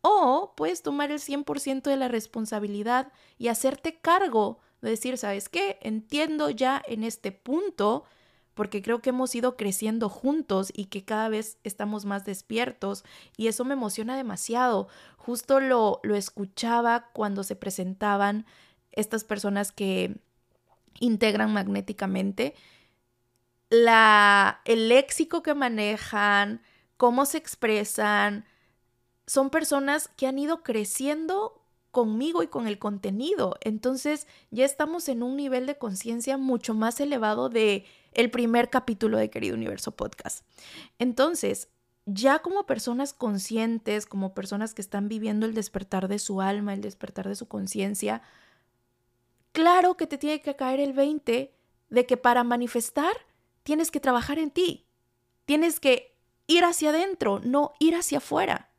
O 0.00 0.54
puedes 0.56 0.82
tomar 0.82 1.10
el 1.12 1.20
100% 1.20 1.82
de 1.82 1.96
la 1.96 2.08
responsabilidad 2.08 3.12
y 3.38 3.48
hacerte 3.48 4.00
cargo 4.00 4.60
de 4.82 4.90
decir, 4.90 5.16
¿sabes 5.16 5.48
qué? 5.48 5.78
Entiendo 5.80 6.50
ya 6.50 6.82
en 6.86 7.04
este 7.04 7.32
punto, 7.32 8.04
porque 8.54 8.82
creo 8.82 9.00
que 9.00 9.10
hemos 9.10 9.34
ido 9.34 9.56
creciendo 9.56 10.08
juntos 10.08 10.70
y 10.74 10.86
que 10.86 11.04
cada 11.04 11.28
vez 11.28 11.56
estamos 11.64 12.04
más 12.04 12.24
despiertos 12.24 13.04
y 13.36 13.46
eso 13.46 13.64
me 13.64 13.72
emociona 13.72 14.16
demasiado. 14.16 14.88
Justo 15.16 15.60
lo, 15.60 16.00
lo 16.02 16.16
escuchaba 16.16 17.08
cuando 17.12 17.44
se 17.44 17.56
presentaban 17.56 18.44
estas 18.90 19.24
personas 19.24 19.72
que 19.72 20.16
integran 21.00 21.52
magnéticamente. 21.52 22.54
La, 23.70 24.60
el 24.66 24.90
léxico 24.90 25.42
que 25.42 25.54
manejan, 25.54 26.60
cómo 26.98 27.24
se 27.24 27.38
expresan. 27.38 28.44
Son 29.26 29.48
personas 29.48 30.08
que 30.08 30.26
han 30.26 30.38
ido 30.38 30.62
creciendo 30.62 31.61
conmigo 31.92 32.42
y 32.42 32.48
con 32.48 32.66
el 32.66 32.78
contenido. 32.78 33.56
Entonces 33.60 34.26
ya 34.50 34.64
estamos 34.64 35.08
en 35.08 35.22
un 35.22 35.36
nivel 35.36 35.66
de 35.66 35.78
conciencia 35.78 36.38
mucho 36.38 36.74
más 36.74 36.98
elevado 36.98 37.48
de 37.48 37.84
el 38.12 38.30
primer 38.30 38.70
capítulo 38.70 39.18
de 39.18 39.30
Querido 39.30 39.54
Universo 39.54 39.92
Podcast. 39.92 40.44
Entonces, 40.98 41.68
ya 42.06 42.40
como 42.40 42.66
personas 42.66 43.12
conscientes, 43.12 44.06
como 44.06 44.34
personas 44.34 44.74
que 44.74 44.82
están 44.82 45.08
viviendo 45.08 45.46
el 45.46 45.54
despertar 45.54 46.08
de 46.08 46.18
su 46.18 46.40
alma, 46.40 46.74
el 46.74 46.80
despertar 46.80 47.28
de 47.28 47.36
su 47.36 47.46
conciencia, 47.46 48.22
claro 49.52 49.96
que 49.96 50.06
te 50.06 50.18
tiene 50.18 50.40
que 50.40 50.56
caer 50.56 50.80
el 50.80 50.94
20 50.94 51.54
de 51.90 52.06
que 52.06 52.16
para 52.16 52.42
manifestar 52.42 53.14
tienes 53.62 53.90
que 53.90 54.00
trabajar 54.00 54.38
en 54.38 54.50
ti. 54.50 54.86
Tienes 55.44 55.78
que 55.78 56.16
ir 56.46 56.64
hacia 56.64 56.88
adentro, 56.88 57.40
no 57.44 57.72
ir 57.78 57.94
hacia 57.94 58.18
afuera 58.18 58.71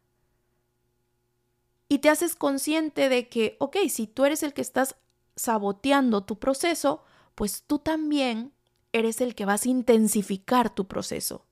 y 1.89 1.99
te 1.99 2.09
haces 2.09 2.35
consciente 2.35 3.09
de 3.09 3.29
que, 3.29 3.57
ok, 3.59 3.77
si 3.89 4.07
tú 4.07 4.25
eres 4.25 4.43
el 4.43 4.53
que 4.53 4.61
estás 4.61 4.95
saboteando 5.35 6.23
tu 6.23 6.39
proceso, 6.39 7.03
pues 7.35 7.63
tú 7.63 7.79
también 7.79 8.53
eres 8.91 9.21
el 9.21 9.35
que 9.35 9.45
vas 9.45 9.65
a 9.65 9.69
intensificar 9.69 10.73
tu 10.73 10.87
proceso. 10.87 11.45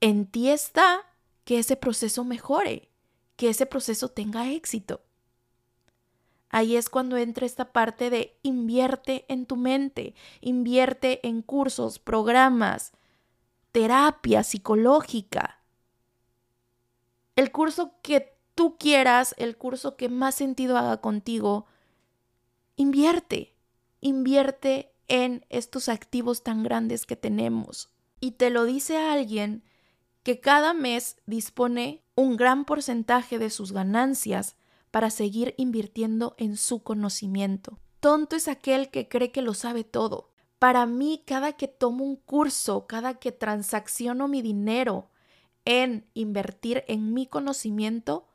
En 0.00 0.26
ti 0.26 0.50
está 0.50 1.06
que 1.44 1.58
ese 1.58 1.76
proceso 1.76 2.24
mejore, 2.24 2.90
que 3.36 3.50
ese 3.50 3.66
proceso 3.66 4.08
tenga 4.08 4.50
éxito. 4.50 5.02
Ahí 6.48 6.76
es 6.76 6.88
cuando 6.88 7.16
entra 7.16 7.44
esta 7.44 7.72
parte 7.72 8.08
de 8.08 8.38
invierte 8.42 9.26
en 9.28 9.46
tu 9.46 9.56
mente, 9.56 10.14
invierte 10.40 11.26
en 11.26 11.42
cursos, 11.42 11.98
programas, 11.98 12.92
terapia 13.72 14.42
psicológica. 14.42 15.60
El 17.34 17.52
curso 17.52 17.92
que 18.00 18.35
tú 18.56 18.76
quieras, 18.78 19.36
el 19.38 19.56
curso 19.56 19.96
que 19.96 20.08
más 20.08 20.34
sentido 20.34 20.76
haga 20.76 21.00
contigo, 21.00 21.66
invierte, 22.74 23.54
invierte 24.00 24.92
en 25.06 25.46
estos 25.50 25.88
activos 25.88 26.42
tan 26.42 26.64
grandes 26.64 27.06
que 27.06 27.14
tenemos. 27.14 27.90
Y 28.18 28.32
te 28.32 28.50
lo 28.50 28.64
dice 28.64 28.96
alguien 28.96 29.62
que 30.24 30.40
cada 30.40 30.74
mes 30.74 31.18
dispone 31.26 32.02
un 32.16 32.36
gran 32.36 32.64
porcentaje 32.64 33.38
de 33.38 33.50
sus 33.50 33.70
ganancias 33.70 34.56
para 34.90 35.10
seguir 35.10 35.54
invirtiendo 35.58 36.34
en 36.38 36.56
su 36.56 36.82
conocimiento. 36.82 37.78
Tonto 38.00 38.34
es 38.34 38.48
aquel 38.48 38.90
que 38.90 39.06
cree 39.08 39.30
que 39.30 39.42
lo 39.42 39.54
sabe 39.54 39.84
todo. 39.84 40.30
Para 40.58 40.86
mí, 40.86 41.22
cada 41.26 41.52
que 41.52 41.68
tomo 41.68 42.04
un 42.04 42.16
curso, 42.16 42.86
cada 42.86 43.14
que 43.14 43.30
transacciono 43.30 44.26
mi 44.26 44.40
dinero 44.40 45.10
en 45.66 46.06
invertir 46.14 46.84
en 46.88 47.12
mi 47.12 47.26
conocimiento, 47.26 48.26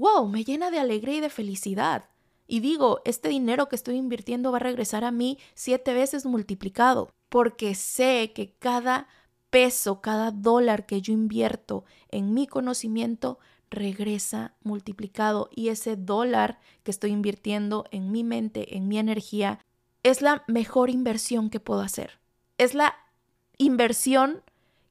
wow, 0.00 0.26
me 0.26 0.44
llena 0.44 0.70
de 0.70 0.78
alegría 0.78 1.16
y 1.16 1.20
de 1.20 1.30
felicidad. 1.30 2.08
Y 2.46 2.60
digo, 2.60 3.00
este 3.04 3.28
dinero 3.28 3.68
que 3.68 3.76
estoy 3.76 3.96
invirtiendo 3.96 4.50
va 4.50 4.56
a 4.56 4.60
regresar 4.60 5.04
a 5.04 5.12
mí 5.12 5.38
siete 5.54 5.92
veces 5.94 6.24
multiplicado, 6.24 7.10
porque 7.28 7.74
sé 7.74 8.32
que 8.34 8.54
cada 8.58 9.06
peso, 9.50 10.00
cada 10.00 10.30
dólar 10.30 10.86
que 10.86 11.02
yo 11.02 11.12
invierto 11.12 11.84
en 12.08 12.32
mi 12.32 12.46
conocimiento 12.46 13.38
regresa 13.68 14.54
multiplicado 14.62 15.48
y 15.54 15.68
ese 15.68 15.96
dólar 15.96 16.58
que 16.82 16.90
estoy 16.90 17.10
invirtiendo 17.10 17.84
en 17.90 18.10
mi 18.10 18.24
mente, 18.24 18.76
en 18.76 18.88
mi 18.88 18.98
energía, 18.98 19.60
es 20.02 20.22
la 20.22 20.44
mejor 20.48 20.88
inversión 20.90 21.50
que 21.50 21.60
puedo 21.60 21.82
hacer. 21.82 22.18
Es 22.58 22.74
la 22.74 22.96
inversión 23.58 24.42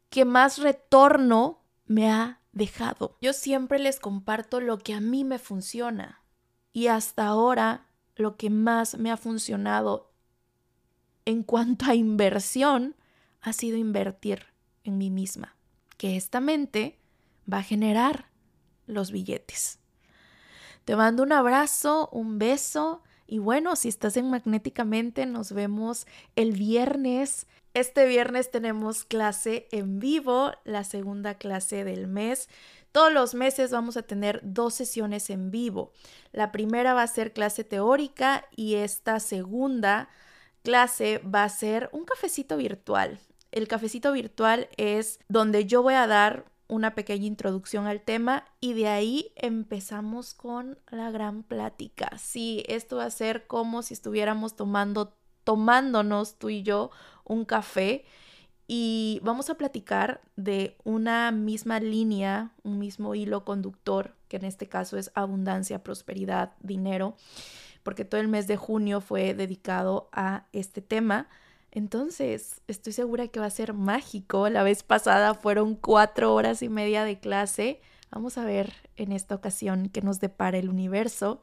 que 0.10 0.24
más 0.24 0.60
retorno 0.60 1.60
me 1.88 2.10
ha 2.12 2.39
dejado. 2.60 3.18
Yo 3.22 3.34
siempre 3.34 3.80
les 3.80 4.00
comparto 4.00 4.62
lo 4.62 4.78
que 4.78 4.94
a 4.94 5.02
mí 5.02 5.24
me 5.24 5.40
funciona 5.40 6.22
y 6.72 6.88
hasta 6.88 7.26
ahora 7.26 7.88
lo 8.16 8.38
que 8.38 8.52
más 8.52 9.00
me 9.00 9.10
ha 9.10 9.18
funcionado 9.18 10.12
en 11.26 11.42
cuanto 11.42 11.86
a 11.86 11.96
inversión 11.96 12.96
ha 13.42 13.54
sido 13.54 13.78
invertir 13.78 14.46
en 14.84 14.98
mí 14.98 15.10
misma, 15.10 15.56
que 15.98 16.16
esta 16.16 16.40
mente 16.40 17.00
va 17.52 17.60
a 17.60 17.64
generar 17.64 18.30
los 18.86 19.12
billetes. 19.12 19.80
Te 20.86 20.96
mando 20.96 21.24
un 21.24 21.32
abrazo, 21.32 22.10
un 22.12 22.40
beso 22.40 23.02
y 23.30 23.40
bueno, 23.40 23.76
si 23.76 23.90
estás 23.90 24.18
en 24.18 24.30
Magnéticamente, 24.30 25.26
nos 25.26 25.52
vemos 25.52 26.08
el 26.36 26.54
viernes 26.54 27.48
este 27.74 28.08
viernes 28.08 28.50
tenemos 28.50 29.06
clase 29.06 29.68
en 29.72 30.00
vivo, 30.00 30.52
la 30.64 30.84
segunda 30.84 31.36
clase 31.36 31.84
del 31.84 32.08
mes. 32.08 32.50
Todos 32.92 33.14
los 33.14 33.36
meses 33.36 33.72
vamos 33.72 33.96
a 33.96 34.02
tener 34.02 34.42
dos 34.44 34.74
sesiones 34.74 35.30
en 35.30 35.52
vivo. 35.52 35.92
La 36.32 36.52
primera 36.52 36.96
va 36.96 37.04
a 37.04 37.08
ser 37.08 37.32
clase 37.32 37.64
teórica 37.64 38.46
y 38.56 38.76
esta 38.76 39.20
segunda 39.20 40.10
clase 40.64 41.20
va 41.20 41.44
a 41.44 41.50
ser 41.50 41.90
un 41.94 42.06
cafecito 42.06 42.58
virtual. 42.58 43.20
El 43.52 43.68
cafecito 43.68 44.12
virtual 44.12 44.68
es 44.78 45.20
donde 45.28 45.66
yo 45.66 45.84
voy 45.84 45.94
a 45.94 46.08
dar 46.08 46.46
una 46.70 46.96
pequeña 46.96 47.26
introducción 47.26 47.88
al 47.88 48.00
tema 48.00 48.46
y 48.62 48.74
de 48.74 48.88
ahí 48.88 49.34
empezamos 49.36 50.34
con 50.34 50.78
la 50.90 51.12
gran 51.12 51.44
plática. 51.44 52.18
Sí, 52.18 52.64
esto 52.70 52.98
va 52.98 53.06
a 53.06 53.12
ser 53.12 53.48
como 53.48 53.82
si 53.82 53.94
estuviéramos 53.94 54.56
tomando 54.56 55.18
tomándonos 55.44 56.38
tú 56.38 56.50
y 56.50 56.62
yo 56.62 56.92
un 57.26 57.44
café 57.44 58.06
y 58.68 59.20
vamos 59.24 59.50
a 59.50 59.56
platicar 59.56 60.22
de 60.36 60.78
una 60.84 61.32
misma 61.32 61.80
línea, 61.80 62.52
un 62.62 62.78
mismo 62.78 63.16
hilo 63.16 63.44
conductor, 63.44 64.14
que 64.28 64.38
en 64.38 64.46
este 64.46 64.70
caso 64.70 64.96
es 65.00 65.12
abundancia, 65.16 65.82
prosperidad, 65.82 66.54
dinero, 66.60 67.16
porque 67.82 68.06
todo 68.06 68.22
el 68.22 68.28
mes 68.28 68.46
de 68.46 68.58
junio 68.58 69.02
fue 69.02 69.34
dedicado 69.34 70.08
a 70.12 70.46
este 70.54 70.82
tema. 70.82 71.30
Entonces, 71.72 72.62
estoy 72.68 72.94
segura 72.94 73.28
que 73.28 73.40
va 73.40 73.46
a 73.46 73.52
ser 73.52 73.74
mágico. 73.74 74.50
La 74.50 74.64
vez 74.64 74.84
pasada 74.84 75.36
fueron 75.36 75.76
cuatro 75.76 76.34
horas 76.34 76.62
y 76.62 76.70
media 76.70 77.04
de 77.04 77.20
clase. 77.20 77.82
Vamos 78.12 78.38
a 78.38 78.46
ver 78.46 78.74
en 78.96 79.12
esta 79.12 79.36
ocasión 79.36 79.90
qué 79.90 80.02
nos 80.02 80.20
depara 80.20 80.58
el 80.58 80.70
universo. 80.70 81.42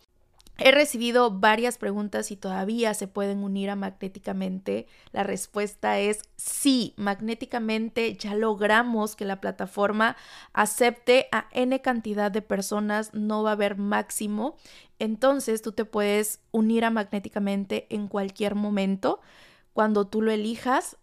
He 0.59 0.71
recibido 0.71 1.31
varias 1.31 1.77
preguntas 1.77 2.31
y 2.31 2.37
todavía 2.37 2.95
se 2.95 3.07
pueden 3.07 3.45
unir 3.45 3.69
a 3.69 3.77
magnéticamente. 3.77 4.87
La 5.13 5.23
respuesta 5.23 5.99
es 5.99 6.23
sí, 6.37 6.95
magnéticamente 6.97 8.15
ya 8.17 8.35
logramos 8.35 9.17
que 9.17 9.27
la 9.27 9.41
plataforma 9.43 10.17
acepte 10.55 11.29
a 11.31 11.49
n 11.53 11.79
cantidad 11.83 12.31
de 12.31 12.41
personas, 12.41 13.13
no 13.13 13.43
va 13.43 13.51
a 13.51 13.53
haber 13.53 13.77
máximo. 13.77 14.57
Entonces 14.99 15.61
tú 15.61 15.73
te 15.73 15.85
puedes 15.85 16.41
unir 16.53 16.87
a 16.87 16.91
magnéticamente 16.91 17.87
en 17.91 18.09
cualquier 18.09 18.55
momento. 18.55 19.21
Cuando 19.77 20.07
tú 20.07 20.23
lo 20.23 20.31
elijas, 20.31 20.97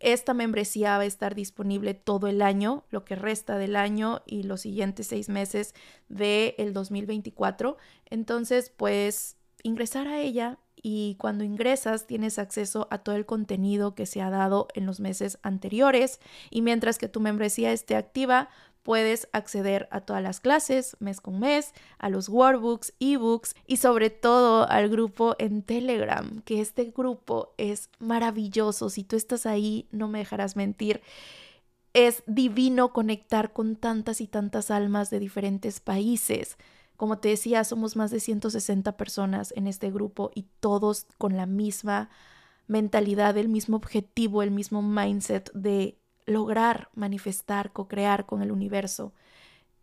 esta 0.00 0.32
membresía 0.32 0.96
va 0.96 1.02
a 1.02 1.04
estar 1.04 1.34
disponible 1.34 1.92
todo 1.92 2.28
el 2.28 2.40
año, 2.40 2.86
lo 2.88 3.04
que 3.04 3.14
resta 3.14 3.58
del 3.58 3.76
año 3.76 4.22
y 4.24 4.44
los 4.44 4.62
siguientes 4.62 5.08
seis 5.08 5.28
meses 5.28 5.74
del 6.08 6.54
el 6.56 6.72
2024. 6.72 7.76
Entonces, 8.06 8.72
pues 8.74 9.36
ingresar 9.62 10.08
a 10.08 10.18
ella 10.18 10.58
y 10.82 11.16
cuando 11.18 11.44
ingresas 11.44 12.06
tienes 12.06 12.38
acceso 12.38 12.86
a 12.90 12.98
todo 12.98 13.16
el 13.16 13.26
contenido 13.26 13.94
que 13.94 14.06
se 14.06 14.22
ha 14.22 14.30
dado 14.30 14.68
en 14.74 14.86
los 14.86 15.00
meses 15.00 15.38
anteriores 15.42 16.20
y 16.50 16.62
mientras 16.62 16.98
que 16.98 17.08
tu 17.08 17.20
membresía 17.20 17.72
esté 17.72 17.96
activa, 17.96 18.48
puedes 18.86 19.28
acceder 19.32 19.88
a 19.90 20.00
todas 20.02 20.22
las 20.22 20.38
clases 20.38 20.96
mes 21.00 21.20
con 21.20 21.40
mes, 21.40 21.72
a 21.98 22.08
los 22.08 22.28
workbooks, 22.28 22.94
ebooks 23.00 23.56
y 23.66 23.78
sobre 23.78 24.10
todo 24.10 24.68
al 24.70 24.88
grupo 24.88 25.34
en 25.40 25.62
Telegram, 25.62 26.40
que 26.42 26.60
este 26.60 26.92
grupo 26.96 27.52
es 27.58 27.90
maravilloso. 27.98 28.88
Si 28.88 29.02
tú 29.02 29.16
estás 29.16 29.44
ahí, 29.44 29.88
no 29.90 30.06
me 30.06 30.20
dejarás 30.20 30.54
mentir. 30.54 31.02
Es 31.94 32.22
divino 32.28 32.92
conectar 32.92 33.52
con 33.52 33.74
tantas 33.74 34.20
y 34.20 34.28
tantas 34.28 34.70
almas 34.70 35.10
de 35.10 35.18
diferentes 35.18 35.80
países. 35.80 36.56
Como 36.96 37.18
te 37.18 37.28
decía, 37.28 37.64
somos 37.64 37.96
más 37.96 38.10
de 38.10 38.20
160 38.20 38.96
personas 38.96 39.52
en 39.56 39.66
este 39.66 39.90
grupo 39.90 40.30
y 40.34 40.46
todos 40.60 41.06
con 41.18 41.36
la 41.36 41.46
misma 41.46 42.10
mentalidad, 42.66 43.36
el 43.36 43.48
mismo 43.48 43.76
objetivo, 43.76 44.42
el 44.42 44.50
mismo 44.50 44.82
mindset 44.82 45.52
de 45.52 45.98
lograr 46.26 46.88
manifestar, 46.94 47.72
co-crear 47.72 48.26
con 48.26 48.42
el 48.42 48.50
universo. 48.50 49.12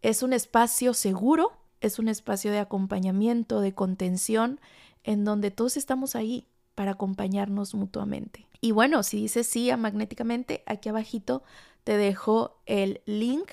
Es 0.02 0.24
un 0.24 0.34
espacio 0.34 0.94
seguro, 0.94 1.54
es 1.80 2.00
un 2.00 2.10
espacio 2.10 2.52
de 2.52 2.60
acompañamiento, 2.60 3.62
de 3.62 3.74
contención, 3.74 4.60
en 5.04 5.24
donde 5.24 5.52
todos 5.52 5.78
estamos 5.78 6.16
ahí 6.16 6.48
para 6.76 6.92
acompañarnos 6.92 7.76
mutuamente. 7.76 8.48
Y 8.60 8.72
bueno, 8.72 9.04
si 9.04 9.18
dices 9.18 9.48
sí 9.48 9.70
a 9.70 9.78
magnéticamente, 9.78 10.64
aquí 10.66 10.90
abajito 10.90 11.44
te 11.84 11.98
dejo 11.98 12.62
el 12.66 13.02
link 13.06 13.50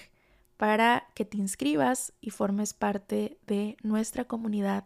para 0.61 1.09
que 1.15 1.25
te 1.25 1.39
inscribas 1.39 2.13
y 2.21 2.29
formes 2.29 2.75
parte 2.75 3.39
de 3.47 3.79
nuestra 3.83 4.27
comunidad 4.27 4.85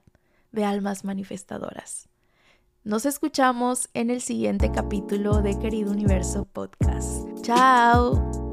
de 0.53 0.65
almas 0.65 1.03
manifestadoras. 1.03 2.09
Nos 2.85 3.07
escuchamos 3.07 3.89
en 3.93 4.11
el 4.11 4.21
siguiente 4.21 4.71
capítulo 4.71 5.43
de 5.43 5.59
Querido 5.59 5.91
Universo 5.91 6.45
Podcast. 6.45 7.27
Chao. 7.43 8.44